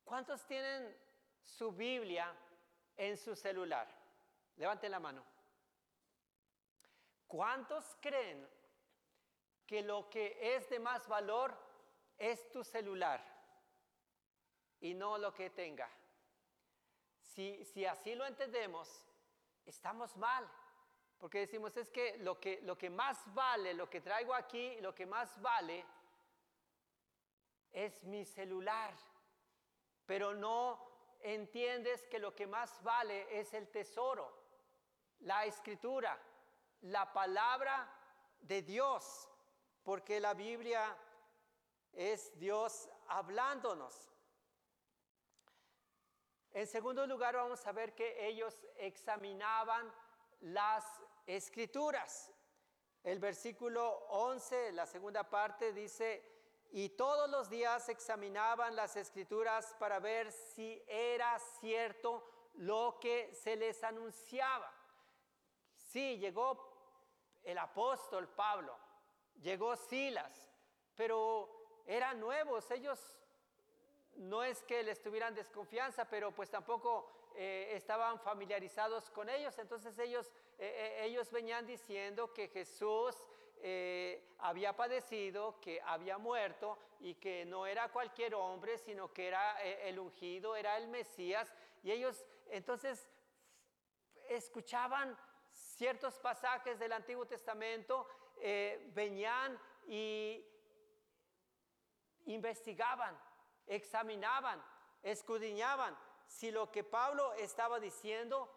¿Cuántos 0.04 0.46
tienen 0.46 0.96
su 1.44 1.72
Biblia 1.72 2.34
en 2.98 3.18
su 3.18 3.36
celular? 3.36 3.88
Levanten 4.58 4.92
la 4.92 5.00
mano. 5.00 5.24
¿Cuántos 7.28 7.96
creen 8.02 8.48
que 9.66 9.82
lo 9.82 10.10
que 10.10 10.38
es 10.56 10.70
de 10.70 10.80
más 10.80 11.08
valor 11.08 11.58
es 12.18 12.52
tu 12.52 12.64
celular? 12.64 13.31
Y 14.82 14.94
no 14.94 15.18
lo 15.18 15.34
que 15.34 15.50
tenga. 15.52 15.90
Si, 17.22 17.64
si 17.66 17.86
así 17.86 18.16
lo 18.16 18.26
entendemos, 18.26 19.06
estamos 19.66 20.18
mal. 20.18 20.50
Porque 21.18 21.40
decimos, 21.40 21.78
es 21.78 21.90
que 21.90 22.18
lo, 22.18 22.40
que 22.40 22.62
lo 22.64 22.76
que 22.78 22.90
más 22.90 23.32
vale, 23.34 23.76
lo 23.76 23.90
que 23.90 24.02
traigo 24.02 24.34
aquí, 24.34 24.82
lo 24.82 24.94
que 24.94 25.06
más 25.06 25.40
vale 25.40 25.86
es 27.72 28.04
mi 28.04 28.26
celular. 28.26 28.94
Pero 30.06 30.34
no 30.34 30.92
entiendes 31.22 32.08
que 32.08 32.18
lo 32.18 32.36
que 32.36 32.48
más 32.48 32.82
vale 32.84 33.40
es 33.40 33.54
el 33.54 33.68
tesoro, 33.70 34.36
la 35.20 35.46
escritura, 35.46 36.20
la 36.82 37.14
palabra 37.14 37.88
de 38.40 38.64
Dios, 38.64 39.30
porque 39.84 40.20
la 40.20 40.34
Biblia 40.34 40.98
es 41.94 42.38
Dios 42.40 42.90
hablándonos. 43.08 44.11
En 46.54 46.68
segundo 46.68 47.08
lugar, 47.08 47.36
vamos 47.36 47.66
a 47.66 47.72
ver 47.72 47.96
que 47.96 48.28
ellos 48.28 48.68
examinaban 48.76 49.92
las 50.42 50.86
escrituras. 51.26 52.30
El 53.04 53.20
versículo 53.20 53.90
11, 54.10 54.74
la 54.74 54.86
segunda 54.86 55.30
parte, 55.30 55.72
dice, 55.72 56.24
y 56.72 56.90
todos 56.90 57.30
los 57.30 57.50
días 57.50 57.88
examinaban 57.88 58.76
las 58.76 58.98
escrituras 58.98 59.74
para 59.80 60.00
ver 60.00 60.32
si 60.32 60.84
era 60.88 61.40
cierto 61.40 62.50
lo 62.56 62.98
que 63.00 63.34
se 63.34 63.56
les 63.56 63.82
anunciaba. 63.84 64.74
Sí, 65.74 66.18
llegó 66.18 66.70
el 67.44 67.58
apóstol 67.58 68.28
Pablo, 68.28 68.78
llegó 69.42 69.76
Silas, 69.76 70.52
pero 70.96 71.84
eran 71.86 72.20
nuevos, 72.20 72.70
ellos 72.72 73.14
no 74.22 74.44
es 74.44 74.62
que 74.64 74.84
les 74.84 75.02
tuvieran 75.02 75.34
desconfianza, 75.34 76.06
pero 76.06 76.32
pues 76.32 76.50
tampoco 76.50 77.10
eh, 77.36 77.72
estaban 77.74 78.20
familiarizados 78.20 79.10
con 79.10 79.30
ellos. 79.30 79.58
Entonces 79.58 79.98
ellos, 79.98 80.28
eh, 80.60 81.00
eh, 81.00 81.06
ellos 81.06 81.32
venían 81.32 81.66
diciendo 81.66 82.32
que 82.34 82.48
Jesús 82.48 83.16
había 84.40 84.76
padecido, 84.76 85.60
que 85.62 85.80
había 85.86 86.18
muerto 86.18 86.80
y 87.00 87.14
que 87.14 87.46
no 87.46 87.68
era 87.68 87.90
cualquier 87.90 88.34
hombre, 88.34 88.80
sino 88.80 89.14
que 89.14 89.28
era 89.28 89.62
el 89.62 90.00
ungido, 90.00 90.56
era 90.56 90.78
el 90.78 90.88
Mesías. 90.88 91.54
Y 91.84 91.92
ellos 91.92 92.26
entonces 92.50 93.08
escuchaban 94.30 95.16
ciertos 95.52 96.18
pasajes 96.18 96.80
del 96.80 96.92
Antiguo 96.92 97.28
Testamento, 97.28 98.08
venían 98.96 99.60
y 99.88 100.44
investigaban 102.26 103.16
examinaban, 103.72 104.64
escudriñaban 105.02 105.98
si 106.28 106.50
lo 106.52 106.72
que 106.72 106.84
Pablo 106.84 107.34
estaba 107.34 107.80
diciendo, 107.80 108.50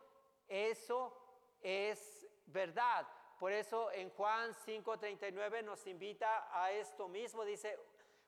eso 0.48 1.12
es 1.61 2.27
verdad. 2.46 3.07
Por 3.38 3.53
eso 3.53 3.90
en 3.90 4.11
Juan 4.11 4.55
5:39 4.55 5.62
nos 5.62 5.87
invita 5.87 6.48
a 6.53 6.70
esto 6.70 7.09
mismo. 7.09 7.44
Dice, 7.44 7.79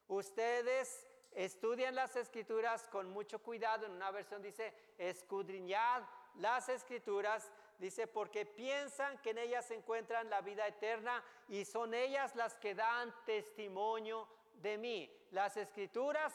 ustedes 0.08 1.06
estudian 1.32 1.94
las 1.94 2.16
escrituras 2.16 2.88
con 2.88 3.10
mucho 3.10 3.38
cuidado. 3.40 3.86
En 3.86 3.92
una 3.92 4.10
versión 4.10 4.42
dice, 4.42 4.74
escudriñad 4.98 6.02
las 6.34 6.68
escrituras. 6.68 7.50
Dice, 7.78 8.06
porque 8.06 8.46
piensan 8.46 9.18
que 9.18 9.30
en 9.30 9.38
ellas 9.38 9.66
se 9.66 9.74
encuentran 9.74 10.28
la 10.28 10.40
vida 10.40 10.66
eterna 10.66 11.22
y 11.48 11.64
son 11.64 11.94
ellas 11.94 12.34
las 12.34 12.56
que 12.56 12.74
dan 12.74 13.14
testimonio 13.26 14.26
de 14.54 14.78
mí. 14.78 15.12
Las 15.30 15.56
escrituras 15.56 16.32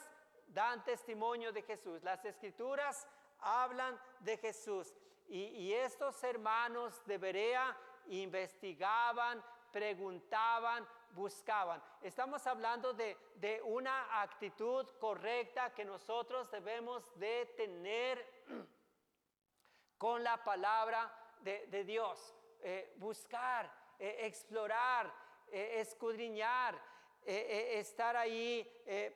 dan 0.54 0.84
testimonio 0.84 1.52
de 1.52 1.62
Jesús. 1.62 2.02
Las 2.04 2.24
escrituras 2.26 3.08
hablan 3.40 4.00
de 4.20 4.38
Jesús. 4.38 4.94
Y, 5.28 5.72
estos 5.72 6.22
hermanos 6.26 7.02
de 7.06 7.18
Berea 7.18 7.78
investigaban, 8.08 9.42
preguntaban, 9.72 10.86
buscaban. 11.12 11.82
Estamos 12.02 12.46
hablando 12.48 12.94
de, 12.94 13.18
una 13.64 14.22
actitud 14.22 14.86
correcta 15.00 15.74
que 15.74 15.86
nosotros 15.86 16.52
debemos 16.52 17.18
de 17.18 17.46
tener 17.56 18.44
con 19.98 20.22
la 20.22 20.44
palabra 20.44 21.10
de, 21.40 21.84
Dios. 21.86 22.36
Eh, 22.60 22.94
buscar, 22.98 23.72
eh, 23.98 24.18
explorar, 24.20 25.12
eh, 25.48 25.80
escudriñar, 25.80 26.78
estar 27.24 28.18
ahí 28.18 28.68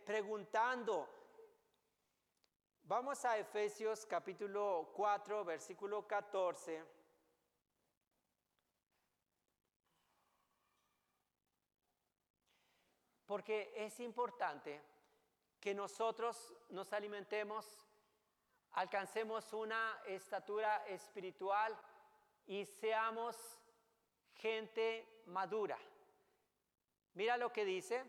preguntando. 0.06 1.15
Vamos 2.88 3.26
a 3.26 3.40
Efesios 3.40 4.06
capítulo 4.06 4.92
4, 4.94 5.44
versículo 5.44 6.06
14. 6.06 6.86
Porque 13.26 13.74
es 13.76 14.00
importante 14.02 14.80
que 15.60 15.74
nosotros 15.74 16.54
nos 16.70 16.94
alimentemos, 16.94 17.66
alcancemos 18.74 19.52
una 19.54 20.04
estatura 20.06 20.86
espiritual 20.86 21.76
y 22.46 22.66
seamos 22.66 23.36
gente 24.36 25.24
madura. 25.26 25.80
Mira 27.16 27.36
lo 27.38 27.52
que 27.52 27.66
dice. 27.66 28.06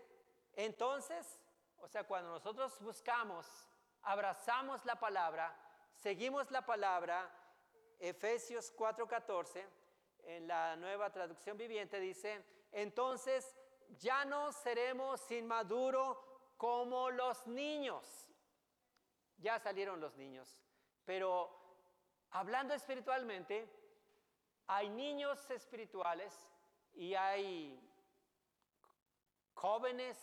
Entonces, 0.53 1.41
o 1.79 1.89
sea, 1.89 2.05
cuando 2.05 2.29
nosotros 2.29 2.79
buscamos 2.83 3.67
abrazamos 4.07 4.85
la 4.85 4.97
palabra, 5.01 5.53
seguimos 5.93 6.51
la 6.53 6.65
palabra, 6.65 7.29
Efesios 7.99 8.73
4:14, 8.77 9.67
en 10.23 10.47
la 10.47 10.77
nueva 10.77 11.11
traducción 11.11 11.57
viviente 11.57 11.99
dice, 11.99 12.45
entonces 12.71 13.57
ya 13.99 14.25
no 14.25 14.53
seremos 14.53 15.29
inmaduros 15.33 16.19
como 16.57 17.11
los 17.11 17.47
niños. 17.49 18.31
Ya 19.39 19.59
salieron 19.59 20.01
los 20.01 20.17
niños, 20.17 20.63
pero 21.05 21.51
hablando 22.31 22.75
espiritualmente, 22.75 23.69
hay 24.69 24.89
niños 24.89 25.51
espirituales 25.51 26.33
y 26.95 27.15
hay 27.15 27.79
jóvenes 29.55 30.17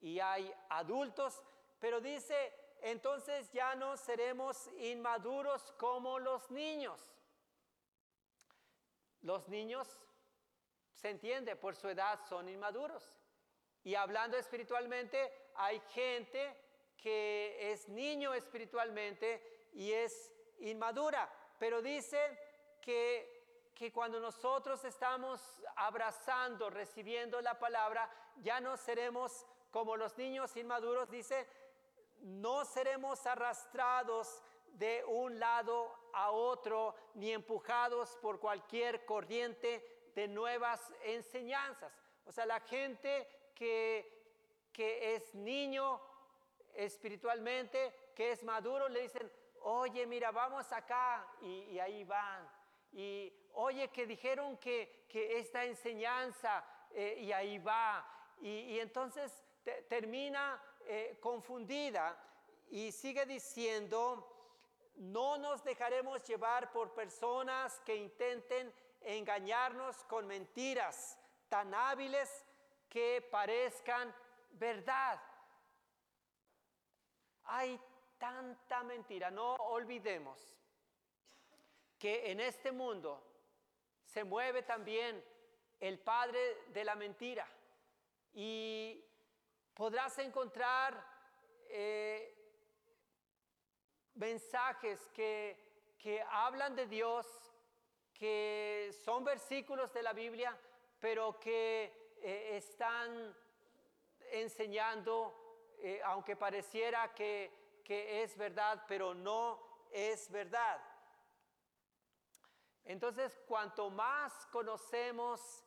y 0.00 0.18
hay 0.18 0.52
adultos, 0.70 1.42
pero 1.78 2.00
dice 2.00 2.61
entonces 2.82 3.50
ya 3.52 3.74
no 3.76 3.96
seremos 3.96 4.68
inmaduros 4.78 5.72
como 5.78 6.18
los 6.18 6.50
niños. 6.50 7.00
Los 9.22 9.48
niños, 9.48 9.88
se 10.92 11.10
entiende, 11.10 11.54
por 11.54 11.76
su 11.76 11.88
edad 11.88 12.18
son 12.28 12.48
inmaduros. 12.48 13.20
Y 13.84 13.94
hablando 13.94 14.36
espiritualmente, 14.36 15.32
hay 15.54 15.80
gente 15.90 16.56
que 16.96 17.72
es 17.72 17.88
niño 17.88 18.34
espiritualmente 18.34 19.68
y 19.72 19.92
es 19.92 20.32
inmadura. 20.58 21.32
Pero 21.60 21.82
dice 21.82 22.18
que, 22.80 23.70
que 23.74 23.92
cuando 23.92 24.18
nosotros 24.18 24.84
estamos 24.84 25.40
abrazando, 25.76 26.68
recibiendo 26.68 27.40
la 27.40 27.58
palabra, 27.58 28.10
ya 28.38 28.60
no 28.60 28.76
seremos 28.76 29.46
como 29.70 29.96
los 29.96 30.16
niños 30.18 30.56
inmaduros, 30.56 31.10
dice, 31.10 31.46
no 32.22 32.64
seremos 32.64 33.26
arrastrados 33.26 34.42
de 34.72 35.04
un 35.04 35.38
lado 35.38 35.94
a 36.14 36.30
otro 36.30 36.94
ni 37.14 37.32
empujados 37.32 38.16
por 38.22 38.40
cualquier 38.40 39.04
corriente 39.04 40.10
de 40.14 40.28
nuevas 40.28 40.80
enseñanzas. 41.04 41.92
O 42.24 42.32
sea, 42.32 42.46
la 42.46 42.60
gente 42.60 43.28
que, 43.54 44.70
que 44.72 45.14
es 45.14 45.34
niño 45.34 46.00
espiritualmente, 46.74 48.12
que 48.14 48.32
es 48.32 48.42
maduro, 48.42 48.88
le 48.88 49.02
dicen, 49.02 49.30
oye, 49.62 50.06
mira, 50.06 50.30
vamos 50.30 50.70
acá 50.72 51.26
y, 51.40 51.78
ahí 51.78 52.04
van. 52.04 52.48
Y 52.92 53.32
oye, 53.54 53.88
que 53.88 54.06
dijeron 54.06 54.56
que, 54.58 55.06
esta 55.12 55.64
enseñanza 55.64 56.64
eh, 56.90 57.18
y 57.20 57.32
ahí 57.32 57.58
va. 57.58 58.06
Y, 58.40 58.78
entonces 58.78 59.44
termina 59.88 60.60
eh, 60.86 61.18
confundida 61.20 62.16
y 62.70 62.92
sigue 62.92 63.26
diciendo, 63.26 64.28
no 64.96 65.38
nos 65.38 65.62
dejaremos 65.64 66.22
llevar 66.26 66.72
por 66.72 66.94
personas 66.94 67.80
que 67.80 67.96
intenten 67.96 68.72
engañarnos 69.00 70.04
con 70.04 70.26
mentiras 70.26 71.18
tan 71.48 71.74
hábiles 71.74 72.44
que 72.88 73.26
parezcan 73.30 74.14
verdad. 74.52 75.20
Hay 77.44 77.80
tanta 78.18 78.82
mentira, 78.84 79.30
no 79.30 79.54
olvidemos 79.54 80.38
que 81.98 82.30
en 82.30 82.40
este 82.40 82.72
mundo 82.72 83.22
se 84.04 84.24
mueve 84.24 84.62
también 84.62 85.22
el 85.80 85.98
padre 85.98 86.64
de 86.68 86.84
la 86.84 86.94
mentira 86.94 87.46
y 88.34 89.04
podrás 89.82 90.16
encontrar 90.20 91.04
eh, 91.68 92.32
mensajes 94.14 95.10
que, 95.12 95.96
que 95.98 96.22
hablan 96.22 96.76
de 96.76 96.86
Dios, 96.86 97.26
que 98.14 98.94
son 99.04 99.24
versículos 99.24 99.92
de 99.92 100.04
la 100.04 100.12
Biblia, 100.12 100.56
pero 101.00 101.40
que 101.40 102.14
eh, 102.22 102.56
están 102.58 103.36
enseñando, 104.30 105.74
eh, 105.80 106.00
aunque 106.04 106.36
pareciera 106.36 107.12
que, 107.12 107.82
que 107.84 108.22
es 108.22 108.36
verdad, 108.36 108.84
pero 108.86 109.14
no 109.14 109.88
es 109.90 110.30
verdad. 110.30 110.80
Entonces, 112.84 113.36
cuanto 113.48 113.90
más 113.90 114.46
conocemos 114.52 115.64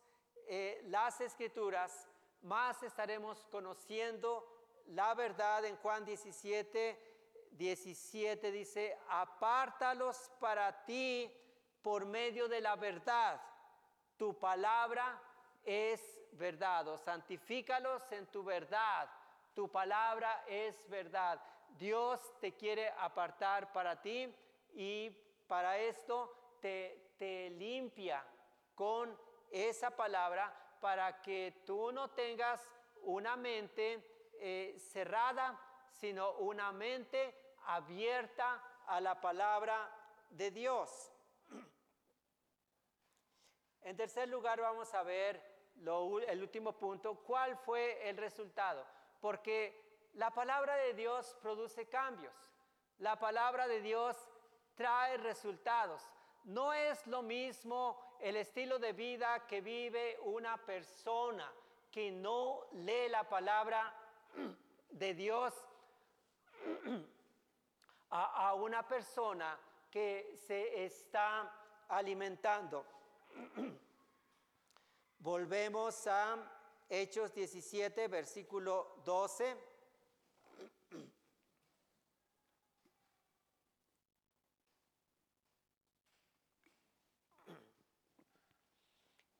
las 0.84 1.20
escrituras, 1.20 2.08
más 2.42 2.82
estaremos 2.82 3.46
conociendo 3.46 4.46
la 4.88 5.14
verdad. 5.14 5.64
En 5.64 5.76
Juan 5.76 6.04
17, 6.04 6.98
17 7.52 8.52
dice, 8.52 8.98
apártalos 9.08 10.30
para 10.38 10.84
ti 10.84 11.30
por 11.82 12.04
medio 12.04 12.48
de 12.48 12.60
la 12.60 12.76
verdad. 12.76 13.40
Tu 14.16 14.38
palabra 14.38 15.20
es 15.64 16.20
verdad, 16.32 16.86
o 16.88 16.96
santifícalos 16.96 18.10
en 18.12 18.26
tu 18.26 18.44
verdad. 18.44 19.10
Tu 19.54 19.68
palabra 19.68 20.44
es 20.46 20.88
verdad. 20.88 21.40
Dios 21.78 22.20
te 22.40 22.54
quiere 22.54 22.88
apartar 22.98 23.72
para 23.72 24.00
ti 24.00 24.32
y 24.74 25.10
para 25.46 25.78
esto 25.78 26.56
te, 26.60 27.14
te 27.18 27.50
limpia 27.50 28.24
con 28.74 29.18
esa 29.50 29.90
palabra 29.90 30.65
para 30.86 31.20
que 31.20 31.62
tú 31.66 31.90
no 31.90 32.10
tengas 32.10 32.60
una 33.02 33.34
mente 33.34 34.30
eh, 34.38 34.76
cerrada, 34.78 35.60
sino 35.90 36.34
una 36.34 36.70
mente 36.70 37.34
abierta 37.64 38.62
a 38.86 39.00
la 39.00 39.20
palabra 39.20 39.90
de 40.30 40.52
Dios. 40.52 41.12
En 43.80 43.96
tercer 43.96 44.28
lugar 44.28 44.60
vamos 44.60 44.94
a 44.94 45.02
ver 45.02 45.42
el 45.74 46.40
último 46.40 46.78
punto, 46.78 47.16
cuál 47.16 47.56
fue 47.56 48.08
el 48.08 48.16
resultado. 48.16 48.86
Porque 49.20 50.08
la 50.12 50.30
palabra 50.30 50.76
de 50.76 50.94
Dios 50.94 51.36
produce 51.42 51.88
cambios. 51.88 52.32
La 52.98 53.18
palabra 53.18 53.66
de 53.66 53.80
Dios 53.80 54.16
trae 54.76 55.16
resultados. 55.16 56.08
No 56.44 56.72
es 56.72 57.04
lo 57.08 57.22
mismo 57.22 58.05
el 58.20 58.36
estilo 58.36 58.78
de 58.78 58.92
vida 58.92 59.46
que 59.46 59.60
vive 59.60 60.18
una 60.22 60.56
persona 60.64 61.52
que 61.90 62.10
no 62.10 62.66
lee 62.72 63.08
la 63.08 63.28
palabra 63.28 63.94
de 64.90 65.14
Dios 65.14 65.54
a, 68.10 68.54
una 68.54 68.86
persona 68.86 69.58
que 69.90 70.34
se 70.46 70.84
está 70.84 71.52
alimentando. 71.88 72.84
Volvemos 75.18 76.06
a 76.06 76.36
Hechos 76.88 77.34
17, 77.34 78.08
versículo 78.08 79.00
12. 79.04 79.56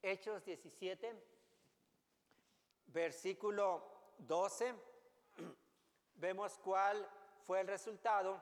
Hechos 0.09 0.45
17, 0.45 1.21
versículo 2.87 4.15
12, 4.19 4.73
vemos 6.15 6.57
cuál 6.59 7.11
fue 7.45 7.61
el 7.61 7.67
resultado. 7.67 8.41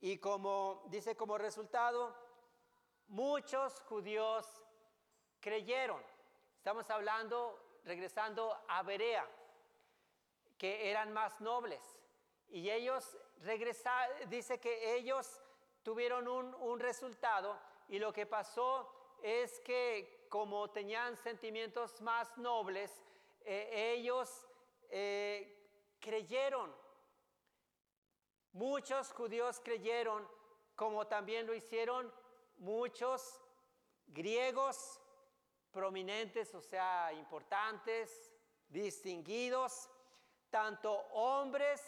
Y 0.00 0.16
como 0.16 0.84
dice 0.86 1.18
como 1.18 1.36
resultado, 1.36 2.16
muchos 3.08 3.78
judíos 3.80 4.46
creyeron. 5.38 6.02
Estamos 6.56 6.88
hablando, 6.88 7.80
regresando 7.84 8.58
a 8.68 8.82
Berea, 8.82 9.28
que 10.56 10.90
eran 10.90 11.12
más 11.12 11.38
nobles. 11.42 11.82
Y 12.48 12.70
ellos 12.70 13.18
regresaron, 13.42 14.30
dice 14.30 14.58
que 14.58 14.96
ellos 14.96 15.42
tuvieron 15.82 16.26
un, 16.26 16.54
un 16.54 16.80
resultado 16.80 17.60
y 17.86 17.98
lo 17.98 18.14
que 18.14 18.24
pasó 18.24 18.96
es 19.22 19.60
que 19.60 20.26
como 20.28 20.70
tenían 20.70 21.16
sentimientos 21.16 22.00
más 22.00 22.38
nobles, 22.38 23.02
eh, 23.44 23.94
ellos 23.96 24.46
eh, 24.90 25.96
creyeron. 25.98 26.74
Muchos 28.52 29.12
judíos 29.12 29.60
creyeron, 29.60 30.26
como 30.74 31.06
también 31.06 31.46
lo 31.46 31.54
hicieron 31.54 32.12
muchos 32.58 33.40
griegos 34.06 35.00
prominentes, 35.70 36.54
o 36.54 36.60
sea, 36.60 37.12
importantes, 37.12 38.32
distinguidos, 38.68 39.88
tanto 40.50 40.92
hombres 41.12 41.82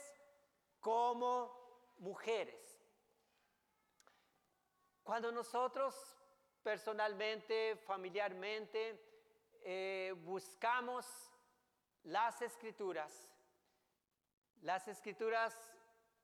como 0.81 1.95
mujeres. 1.99 2.81
Cuando 5.03 5.33
nosotros 5.33 6.16
personalmente, 6.62 7.77
familiarmente, 7.77 8.98
eh, 9.62 10.14
buscamos 10.25 11.07
las 12.05 12.40
escrituras. 12.42 13.29
Las 14.62 14.87
escrituras 14.88 15.57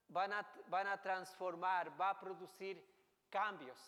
van 0.09 0.33
a, 0.33 1.03
transformar, 1.03 2.01
va 2.01 2.11
a 2.11 2.21
producir 2.21 2.83
cambios 3.29 3.79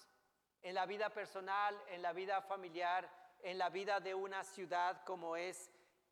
en 0.63 0.75
la 0.75 0.87
vida 0.87 1.09
personal, 1.11 1.81
en 1.89 2.03
la 2.03 2.13
vida 2.13 2.43
familiar, 2.43 3.09
en 3.43 3.57
la 3.57 3.71
vida 3.71 4.01
de 4.01 4.15
una 4.15 4.45
ciudad 4.45 5.03
como 5.05 5.37
es 5.37 5.71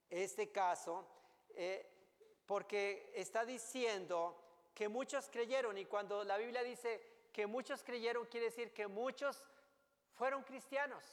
este 0.08 0.50
caso, 0.50 1.06
eh, 1.50 1.86
porque 2.46 3.12
está 3.14 3.44
diciendo 3.44 4.40
que 4.74 4.88
muchos 4.88 5.28
creyeron 5.28 5.76
y 5.76 5.84
cuando 5.84 6.24
la 6.24 6.38
Biblia 6.38 6.62
dice 6.62 7.28
que 7.32 7.46
muchos 7.46 7.84
creyeron, 7.84 8.26
quiere 8.26 8.46
decir 8.46 8.72
que 8.72 8.86
muchos 8.86 9.44
fueron 10.18 10.42
cristianos, 10.42 11.04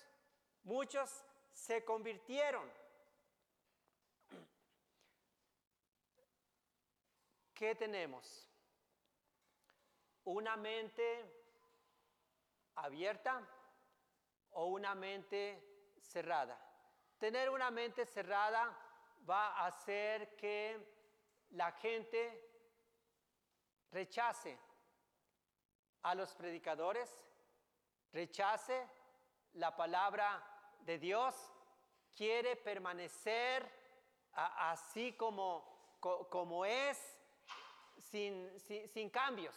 muchos 0.63 1.23
se 1.53 1.85
convirtieron. 1.85 2.67
¿Qué 7.53 7.75
tenemos? 7.75 8.49
¿Una 10.23 10.57
mente 10.57 11.23
abierta 12.73 13.47
o 14.49 14.65
una 14.65 14.95
mente 14.95 15.93
cerrada? 16.01 16.59
Tener 17.19 17.51
una 17.51 17.69
mente 17.69 18.07
cerrada 18.07 18.75
va 19.29 19.49
a 19.49 19.67
hacer 19.67 20.35
que 20.35 20.83
la 21.51 21.71
gente 21.73 22.21
rechace 23.91 24.57
a 26.01 26.15
los 26.15 26.33
predicadores, 26.33 27.09
rechace 28.11 28.94
la 29.55 29.75
palabra 29.75 30.43
de 30.81 30.97
Dios, 30.97 31.35
quiere 32.15 32.55
permanecer 32.55 33.69
así 34.33 35.13
como, 35.13 35.97
como 35.99 36.65
es, 36.65 36.97
sin, 37.99 38.59
sin, 38.59 39.09
cambios. 39.09 39.55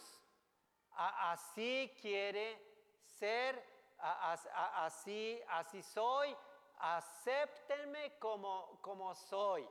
así 0.91 1.95
quiere 2.01 2.59
ser, 3.03 3.63
así, 3.97 5.39
así 5.49 5.83
soy, 5.83 6.35
acéptenme 6.77 8.17
como, 8.19 8.79
como 8.81 9.13
soy. 9.15 9.67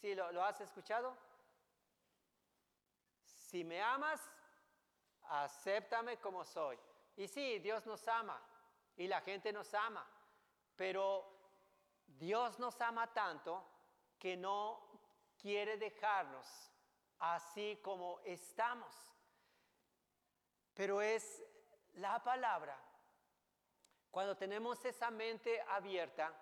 ¿Sí 0.00 0.14
lo, 0.14 0.30
lo 0.30 0.44
has 0.44 0.60
escuchado? 0.60 1.16
Si 3.24 3.64
me 3.64 3.80
amas, 3.82 4.20
acéptame 5.22 6.18
como 6.18 6.44
soy. 6.44 6.78
Y 7.16 7.26
sí, 7.26 7.58
Dios 7.58 7.84
nos 7.86 8.06
ama 8.06 8.40
y 8.98 9.06
la 9.06 9.20
gente 9.20 9.52
nos 9.52 9.72
ama, 9.74 10.04
pero 10.76 11.24
Dios 12.06 12.58
nos 12.58 12.78
ama 12.80 13.06
tanto 13.12 13.64
que 14.18 14.36
no 14.36 15.00
quiere 15.40 15.78
dejarnos 15.78 16.46
así 17.20 17.78
como 17.82 18.20
estamos. 18.24 18.92
Pero 20.74 21.00
es 21.00 21.42
la 21.94 22.22
palabra. 22.22 22.76
Cuando 24.10 24.36
tenemos 24.36 24.84
esa 24.84 25.10
mente 25.12 25.60
abierta, 25.68 26.32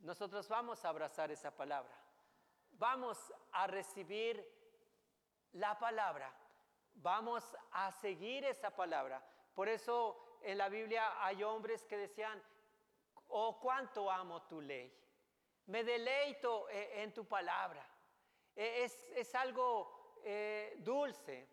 nosotros 0.00 0.48
vamos 0.48 0.84
a 0.84 0.90
abrazar 0.90 1.30
esa 1.30 1.50
palabra. 1.50 1.96
Vamos 2.72 3.32
a 3.52 3.66
recibir 3.66 4.46
la 5.52 5.78
palabra. 5.78 6.30
Vamos 6.94 7.42
a 7.72 7.90
seguir 7.92 8.44
esa 8.44 8.70
palabra. 8.70 9.22
Por 9.54 9.68
eso 9.68 10.29
en 10.42 10.58
la 10.58 10.68
Biblia 10.68 11.24
hay 11.24 11.42
hombres 11.42 11.84
que 11.84 11.96
decían, 11.96 12.42
oh, 13.28 13.58
cuánto 13.60 14.10
amo 14.10 14.42
tu 14.42 14.60
ley. 14.60 14.92
Me 15.66 15.84
deleito 15.84 16.68
eh, 16.68 17.02
en 17.02 17.12
tu 17.12 17.24
palabra. 17.26 17.86
E, 18.56 18.84
es, 18.84 19.34
algo 19.34 20.18
eh, 20.24 20.76
dulce. 20.78 21.48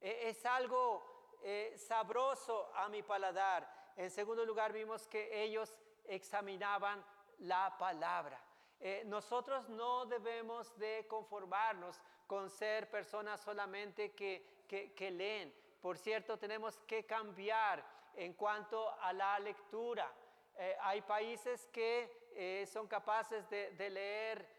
e, 0.00 0.28
es 0.28 0.46
algo 0.46 1.16
eh, 1.42 1.74
sabroso 1.76 2.72
a 2.74 2.88
mi 2.88 3.02
paladar. 3.02 3.92
En 3.96 4.10
segundo 4.10 4.44
lugar, 4.44 4.72
vimos 4.72 5.06
que 5.06 5.42
ellos 5.42 5.74
examinaban 6.04 7.04
la 7.38 7.76
palabra. 7.78 8.40
Eh, 8.80 9.02
nosotros 9.06 9.68
no 9.68 10.06
debemos 10.06 10.76
de 10.78 11.06
conformarnos 11.08 12.00
con 12.26 12.50
ser 12.50 12.90
personas 12.90 13.40
solamente 13.40 14.12
que, 14.12 14.64
que, 14.68 15.10
leen. 15.10 15.54
Por 15.80 15.96
cierto, 15.96 16.38
tenemos 16.38 16.76
que 16.78 17.06
cambiar 17.06 17.84
en 18.16 18.34
cuanto 18.34 18.90
a 19.00 19.12
la 19.12 19.38
lectura. 19.38 20.10
Eh, 20.58 20.76
hay 20.80 21.02
países 21.02 21.66
que 21.68 22.28
eh, 22.34 22.66
son 22.66 22.86
capaces 22.86 23.48
de, 23.48 23.70
de 23.72 23.90
leer 23.90 24.56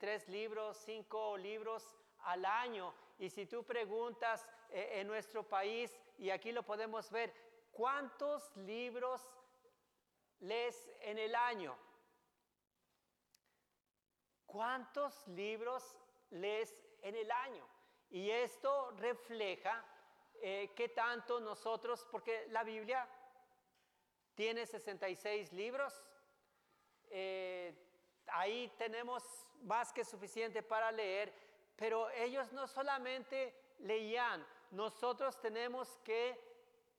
tres 0.00 0.28
libros, 0.28 0.76
cinco 0.78 1.36
libros 1.36 1.94
al 2.24 2.44
año. 2.44 2.92
Y 3.20 3.30
si 3.30 3.46
tú 3.46 3.62
preguntas 3.62 4.44
en 4.70 5.06
nuestro 5.06 5.44
país, 5.48 5.96
y 6.18 6.30
aquí 6.30 6.50
lo 6.50 6.64
podemos 6.64 7.08
ver, 7.12 7.32
¿cuántos 7.70 8.56
libros 8.56 9.22
lees 10.40 10.90
en 11.02 11.16
el 11.18 11.32
año? 11.36 11.76
¿Cuántos 14.46 15.26
libros 15.28 15.96
lees 16.30 16.82
en 17.00 17.14
el 17.14 17.30
año? 17.30 17.64
Y 18.10 18.30
esto 18.30 18.90
refleja 18.98 19.82
eh, 20.42 20.72
qué 20.74 20.88
tanto 20.88 21.40
nosotros, 21.40 22.06
porque 22.10 22.46
la 22.48 22.64
Biblia 22.64 23.08
tiene 24.34 24.66
66 24.66 25.52
libros, 25.52 26.02
eh, 27.10 27.74
ahí 28.26 28.72
tenemos 28.76 29.22
más 29.62 29.92
que 29.92 30.04
suficiente 30.04 30.62
para 30.62 30.90
leer, 30.90 31.32
pero 31.76 32.10
ellos 32.10 32.52
no 32.52 32.66
solamente 32.66 33.54
leían, 33.78 34.46
nosotros 34.72 35.40
tenemos 35.40 35.98
que 36.04 36.38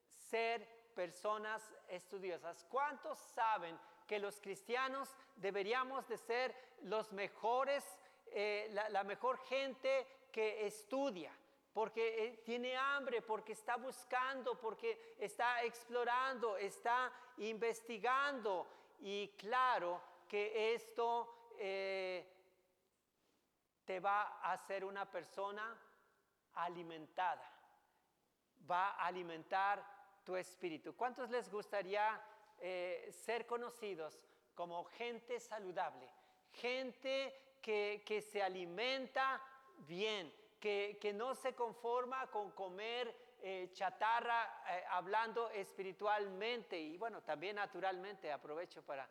ser 0.08 0.66
personas 0.94 1.74
estudiosas. 1.88 2.66
¿Cuántos 2.70 3.20
saben 3.20 3.78
que 4.08 4.20
los 4.20 4.40
cristianos 4.40 5.16
deberíamos 5.36 6.08
de 6.08 6.18
ser 6.18 6.56
los 6.84 7.12
mejores, 7.12 7.84
eh, 8.28 8.70
la, 8.72 9.04
mejor 9.04 9.38
gente 9.46 10.08
que 10.32 10.66
estudia, 10.66 11.36
porque 11.74 12.26
eh, 12.26 12.42
tiene 12.46 12.76
hambre, 12.78 13.22
porque 13.22 13.54
está 13.54 13.78
buscando, 13.78 14.60
porque 14.60 15.16
está 15.20 15.64
explorando, 15.64 16.58
está 16.58 17.12
investigando. 17.38 18.68
Y 19.00 19.30
claro 19.30 20.02
que 20.28 20.74
esto 20.76 21.52
eh, 21.58 22.26
te 23.86 24.00
va 24.00 24.40
a 24.42 24.54
hacer 24.54 24.86
una 24.86 25.10
persona 25.10 25.78
alimentada, 26.54 27.52
va 28.70 28.92
a 28.92 29.08
alimentar 29.08 29.84
tu 30.24 30.36
espíritu. 30.36 30.96
¿Cuántos 30.96 31.30
les 31.30 31.50
gustaría 31.50 32.22
eh, 32.60 33.10
ser 33.12 33.46
conocidos 33.46 34.22
como 34.56 34.86
gente 34.86 35.40
saludable, 35.40 36.08
gente 36.54 37.58
que, 37.62 38.26
se 38.32 38.42
alimenta 38.42 39.42
bien, 39.80 40.32
que, 40.63 41.13
no 41.13 41.36
se 41.36 41.54
conforma 41.54 42.28
con 42.28 42.52
comer 42.52 43.13
eh, 43.41 43.69
chatarra 43.73 44.63
eh, 44.69 44.84
hablando 44.89 45.49
espiritualmente. 45.49 46.80
Y 46.80 46.97
bueno, 46.97 47.21
también 47.21 47.58
naturalmente, 47.58 48.32
aprovecho 48.32 48.82
para, 48.84 49.08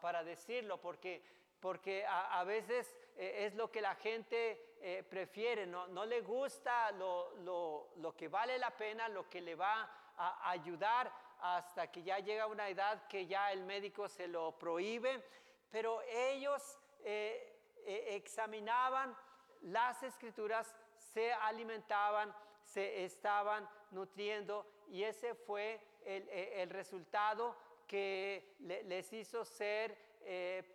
para 0.00 0.24
decirlo, 0.24 0.80
porque, 0.80 1.22
porque 1.60 2.04
a, 2.06 2.42
veces 2.44 2.96
es 3.16 3.54
lo 3.54 3.70
que 3.70 3.82
la 3.82 3.94
gente 3.94 5.04
prefiere, 5.10 5.66
no, 5.66 5.86
no 5.88 6.06
le 6.06 6.22
gusta 6.22 6.90
lo, 6.92 7.36
lo, 7.42 7.90
lo, 7.96 8.16
que 8.16 8.28
vale 8.28 8.58
la 8.58 8.70
pena, 8.70 9.08
lo 9.08 9.28
que 9.28 9.42
le 9.42 9.54
va 9.54 9.90
a 10.16 10.50
ayudar 10.50 11.12
hasta 11.40 11.90
que 11.90 12.02
ya 12.02 12.18
llega 12.18 12.46
una 12.46 12.68
edad 12.68 13.06
que 13.06 13.26
ya 13.26 13.52
el 13.52 13.64
médico 13.64 14.08
se 14.08 14.26
lo 14.26 14.58
prohíbe, 14.58 15.22
pero 15.70 16.02
ellos 16.02 16.78
eh, 17.04 17.56
eh, 17.86 18.08
examinaban 18.10 19.16
las 19.62 20.02
escrituras, 20.02 20.74
se 20.96 21.32
alimentaban, 21.32 22.34
se 22.62 23.04
estaban 23.04 23.68
nutriendo 23.90 24.66
y 24.88 25.02
ese 25.02 25.34
fue 25.34 25.80
el, 26.04 26.28
eh, 26.30 26.66
resultado 26.70 27.56
que 27.86 28.56
les 28.60 29.12
hizo 29.12 29.44
ser 29.44 30.10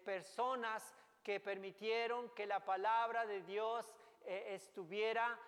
personas 0.03 0.93
que 1.23 1.39
permitieron 1.39 2.29
que 2.31 2.45
la 2.45 2.65
palabra 2.65 3.25
de 3.25 3.41
Dios 3.43 3.95
estuviera 4.25 5.39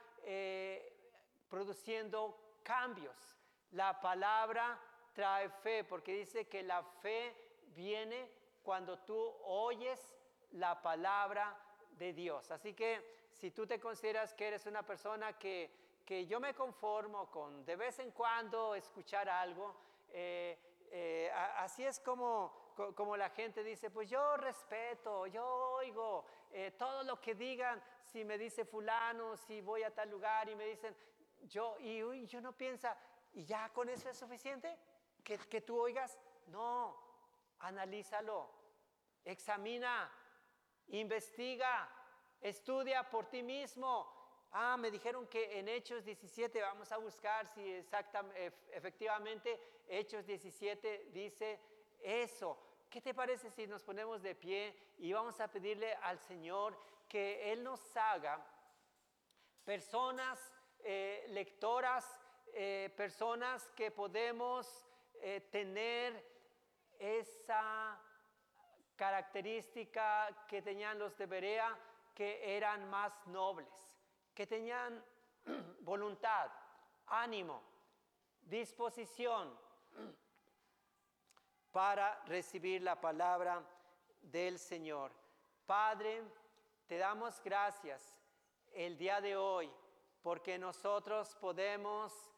produciendo 1.50 2.38
cambios. 2.64 3.36
La 3.72 4.00
palabra 4.00 4.80
trae 5.14 5.50
fe, 5.50 5.84
porque 5.84 6.14
dice 6.14 6.48
que 6.48 6.64
la 6.64 6.84
fe 6.84 7.36
viene 7.76 8.30
cuando 8.64 9.00
tú 9.00 9.18
oyes 9.44 10.14
la 10.52 10.82
palabra 10.82 11.58
de 11.98 12.14
Dios. 12.14 12.52
Así 12.52 12.74
que 12.74 13.17
si 13.40 13.52
tú 13.52 13.66
te 13.66 13.80
consideras 13.80 14.34
que 14.34 14.48
eres 14.48 14.66
una 14.66 14.84
persona 14.84 15.38
que, 15.38 16.02
que 16.06 16.26
yo 16.26 16.40
me 16.40 16.54
conformo 16.54 17.30
con 17.30 17.66
de 17.66 17.76
vez 17.76 18.00
en 18.00 18.12
cuando 18.12 18.76
escuchar 18.76 19.30
algo, 19.30 19.76
eh, 20.10 20.58
eh, 20.92 21.32
así 21.58 21.86
es 21.86 22.00
como, 22.00 22.74
como 22.96 23.16
la 23.16 23.30
gente 23.30 23.64
dice, 23.64 23.90
pues 23.90 24.10
yo 24.10 24.38
respeto, 24.38 25.28
yo 25.28 25.46
oigo 25.46 26.26
eh, 26.52 26.72
todo 26.78 27.04
lo 27.04 27.20
que 27.22 27.36
digan, 27.36 27.82
si 28.04 28.24
me 28.26 28.38
dice 28.38 28.66
fulano, 28.66 29.38
si 29.38 29.62
voy 29.62 29.84
a 29.84 29.94
tal 29.94 30.10
lugar 30.10 30.50
y 30.50 30.56
me 30.56 30.66
dicen, 30.66 30.96
yo, 31.44 31.78
y, 31.80 32.02
y 32.02 32.26
yo 32.26 32.42
no 32.42 32.54
piensa, 32.54 32.98
¿y 33.34 33.46
ya 33.46 33.70
con 33.70 33.90
eso 33.90 34.10
es 34.10 34.18
suficiente? 34.18 34.78
que, 35.36 35.62
tú 35.62 35.78
oigas, 35.78 36.18
no, 36.48 36.96
analízalo, 37.60 38.50
examina, 39.26 40.10
investiga, 40.88 41.90
estudia 42.42 43.10
por 43.10 43.26
ti 43.30 43.44
mismo. 43.44 44.14
Ah, 44.52 44.78
me 44.78 44.90
dijeron 44.90 45.28
que 45.28 45.60
en 45.60 45.68
Hechos 45.68 46.04
17 46.04 46.62
vamos 46.62 46.92
a 46.92 46.98
buscar 46.98 47.48
si 47.48 47.74
exactamente, 47.74 48.54
efectivamente 48.72 49.60
Hechos 49.88 50.26
17 50.26 51.10
dice 51.12 51.60
eso. 52.02 52.58
¿Qué 52.90 53.02
te 53.02 53.14
parece 53.14 53.50
si 53.52 53.68
nos 53.68 53.84
ponemos 53.84 54.22
de 54.22 54.34
pie 54.36 54.74
y 54.98 55.12
vamos 55.12 55.40
a 55.42 55.48
pedirle 55.50 55.94
al 55.96 56.20
Señor 56.20 56.78
que 57.08 57.52
Él 57.52 57.64
nos 57.64 57.96
haga 57.98 58.46
personas 59.66 60.54
eh, 60.84 61.26
lectoras, 61.30 62.20
eh, 62.54 62.94
personas 62.96 63.68
que 63.76 63.92
podemos 63.92 64.86
eh, 65.22 65.42
tener 65.52 66.24
esa 66.98 68.02
característica 68.96 70.46
que 70.48 70.62
tenían 70.62 70.98
los 70.98 71.18
de 71.18 71.26
Berea, 71.26 71.78
que 72.18 72.58
eran 72.58 72.90
más 72.90 73.14
nobles, 73.28 73.70
que 74.34 74.48
tenían 74.48 75.06
voluntad, 75.82 76.50
ánimo, 77.06 77.62
disposición 78.42 79.56
para 81.72 82.20
recibir 82.26 82.82
la 82.82 83.00
palabra 83.00 83.64
del 84.20 84.58
Señor. 84.58 85.12
Padre, 85.68 86.24
te 86.88 86.98
damos 86.98 87.40
gracias 87.44 88.18
el 88.74 88.98
día 88.98 89.22
de 89.22 89.38
hoy 89.38 89.72
porque 90.24 90.58
nosotros 90.58 91.36
podemos 91.36 92.32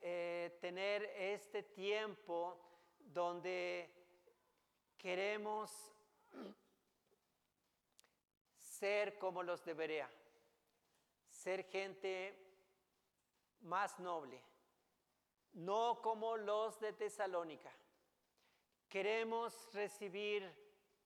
eh, 0.00 0.56
tener 0.60 1.02
este 1.16 1.64
tiempo 1.64 2.56
donde 3.00 3.90
queremos 4.96 5.92
ser 8.78 9.18
como 9.18 9.42
los 9.42 9.64
de 9.64 9.74
Berea, 9.74 10.10
ser 11.28 11.64
gente 11.64 12.36
más 13.60 13.98
noble, 13.98 14.42
no 15.52 16.00
como 16.02 16.36
los 16.36 16.78
de 16.80 16.92
Tesalónica. 16.92 17.72
Queremos 18.88 19.72
recibir, 19.72 20.42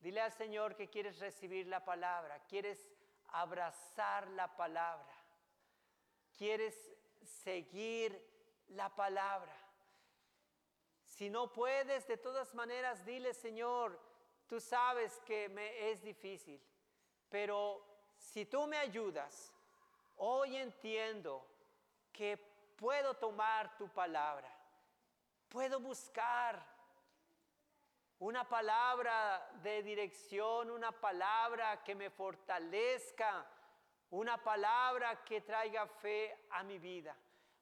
dile 0.00 0.20
al 0.20 0.32
Señor 0.32 0.76
que 0.76 0.88
quieres 0.88 1.18
recibir 1.18 1.66
la 1.66 1.84
palabra, 1.84 2.44
quieres 2.46 2.88
abrazar 3.28 4.28
la 4.28 4.56
palabra, 4.56 5.14
quieres 6.36 6.74
seguir 7.22 8.10
la 8.68 8.94
palabra. 8.94 9.54
Si 11.04 11.30
no 11.30 11.52
puedes, 11.52 12.06
de 12.06 12.16
todas 12.16 12.54
maneras, 12.54 13.04
dile, 13.04 13.34
Señor, 13.34 13.98
tú 14.46 14.60
sabes 14.60 15.20
que 15.26 15.48
me 15.48 15.90
es 15.90 16.02
difícil, 16.02 16.62
pero 17.30 17.84
si 18.16 18.46
tú 18.46 18.66
me 18.66 18.76
ayudas, 18.76 19.52
hoy 20.16 20.56
entiendo 20.56 21.46
que 22.12 22.36
puedo 22.76 23.14
tomar 23.14 23.76
tu 23.76 23.88
palabra, 23.88 24.50
puedo 25.48 25.80
buscar 25.80 26.64
una 28.20 28.48
palabra 28.48 29.50
de 29.62 29.82
dirección, 29.82 30.70
una 30.70 30.90
palabra 30.92 31.82
que 31.84 31.94
me 31.94 32.10
fortalezca, 32.10 33.46
una 34.10 34.42
palabra 34.42 35.22
que 35.24 35.42
traiga 35.42 35.86
fe 35.86 36.46
a 36.50 36.62
mi 36.62 36.78
vida. 36.78 37.16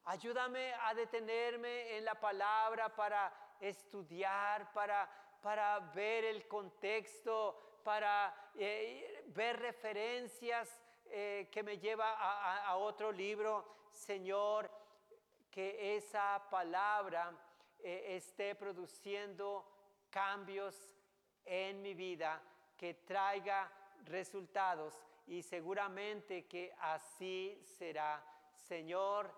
Ayúdame 0.04 0.72
a 0.74 0.94
detenerme 0.94 1.96
en 1.96 2.04
la 2.04 2.14
palabra 2.14 2.94
para 2.94 3.56
estudiar, 3.60 4.72
para, 4.72 5.10
para 5.42 5.80
ver 5.94 6.24
el 6.24 6.46
contexto, 6.46 7.80
para 7.84 8.50
eh, 8.54 9.15
ver 9.26 9.58
referencias 9.58 10.68
eh, 11.06 11.48
que 11.50 11.62
me 11.62 11.78
lleva 11.78 12.14
a, 12.64 12.76
otro 12.76 13.12
libro. 13.12 13.76
Señor, 13.90 14.70
que 15.50 15.96
esa 15.96 16.46
palabra 16.50 17.32
eh, 17.78 18.16
esté 18.16 18.54
produciendo 18.54 19.64
cambios 20.10 20.74
en 21.44 21.80
mi 21.80 21.94
vida, 21.94 22.42
que 22.76 22.94
traiga 22.94 23.70
resultados 24.04 24.94
y 25.26 25.42
seguramente 25.42 26.46
que 26.46 26.74
así 26.78 27.60
será. 27.64 28.22
Señor, 28.52 29.32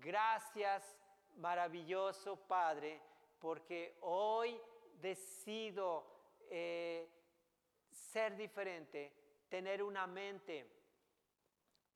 gracias, 0.00 0.96
maravilloso 1.36 2.36
Padre, 2.36 3.00
porque 3.38 3.96
hoy 4.02 4.60
decido 5.00 6.06
eh, 6.50 7.08
ser 7.90 8.36
diferente, 8.36 9.12
tener 9.52 9.82
una 9.82 10.06
mente 10.06 10.66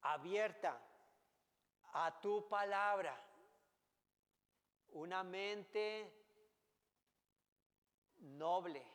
abierta 0.03 0.79
a 1.95 2.21
tu 2.21 2.47
palabra, 2.47 3.19
una 4.89 5.25
mente 5.25 6.13
noble. 8.19 8.87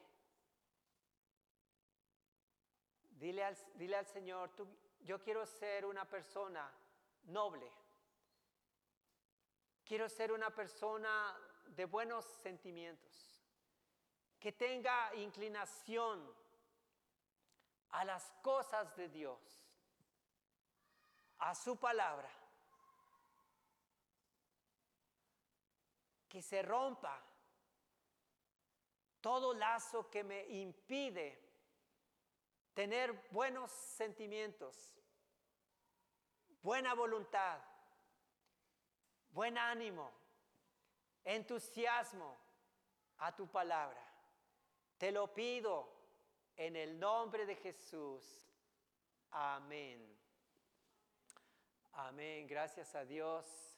Dile 3.09 3.43
al, 3.45 3.57
dile 3.73 3.95
al 3.95 4.05
Señor, 4.05 4.51
tú, 4.55 4.67
yo 4.99 5.19
quiero 5.19 5.43
ser 5.47 5.83
una 5.83 6.05
persona 6.07 6.71
noble. 7.23 7.67
Quiero 9.83 10.07
ser 10.07 10.31
una 10.31 10.51
persona 10.51 11.35
de 11.65 11.85
buenos 11.85 12.25
sentimientos, 12.25 13.43
que 14.39 14.51
tenga 14.51 15.15
inclinación 15.15 16.40
a 17.91 18.05
las 18.05 18.31
cosas 18.41 18.95
de 18.95 19.09
Dios, 19.09 19.39
a 21.39 21.53
su 21.55 21.77
palabra, 21.77 22.29
que 26.29 26.41
se 26.41 26.61
rompa 26.61 27.21
todo 29.19 29.53
lazo 29.53 30.09
que 30.09 30.23
me 30.23 30.47
impide 30.47 31.39
tener 32.73 33.11
buenos 33.31 33.71
sentimientos, 33.71 34.95
buena 36.61 36.93
voluntad, 36.93 37.59
buen 39.31 39.57
ánimo, 39.57 40.11
entusiasmo 41.23 42.37
a 43.19 43.35
tu 43.35 43.47
palabra. 43.47 44.01
Te 44.97 45.11
lo 45.11 45.33
pido 45.33 46.00
en 46.57 46.75
el 46.75 46.99
nombre 46.99 47.45
de 47.45 47.55
Jesús. 47.55 48.23
Amén. 49.31 50.17
Amén. 51.93 52.47
Gracias 52.47 52.95
a 52.95 53.05
Dios. 53.05 53.70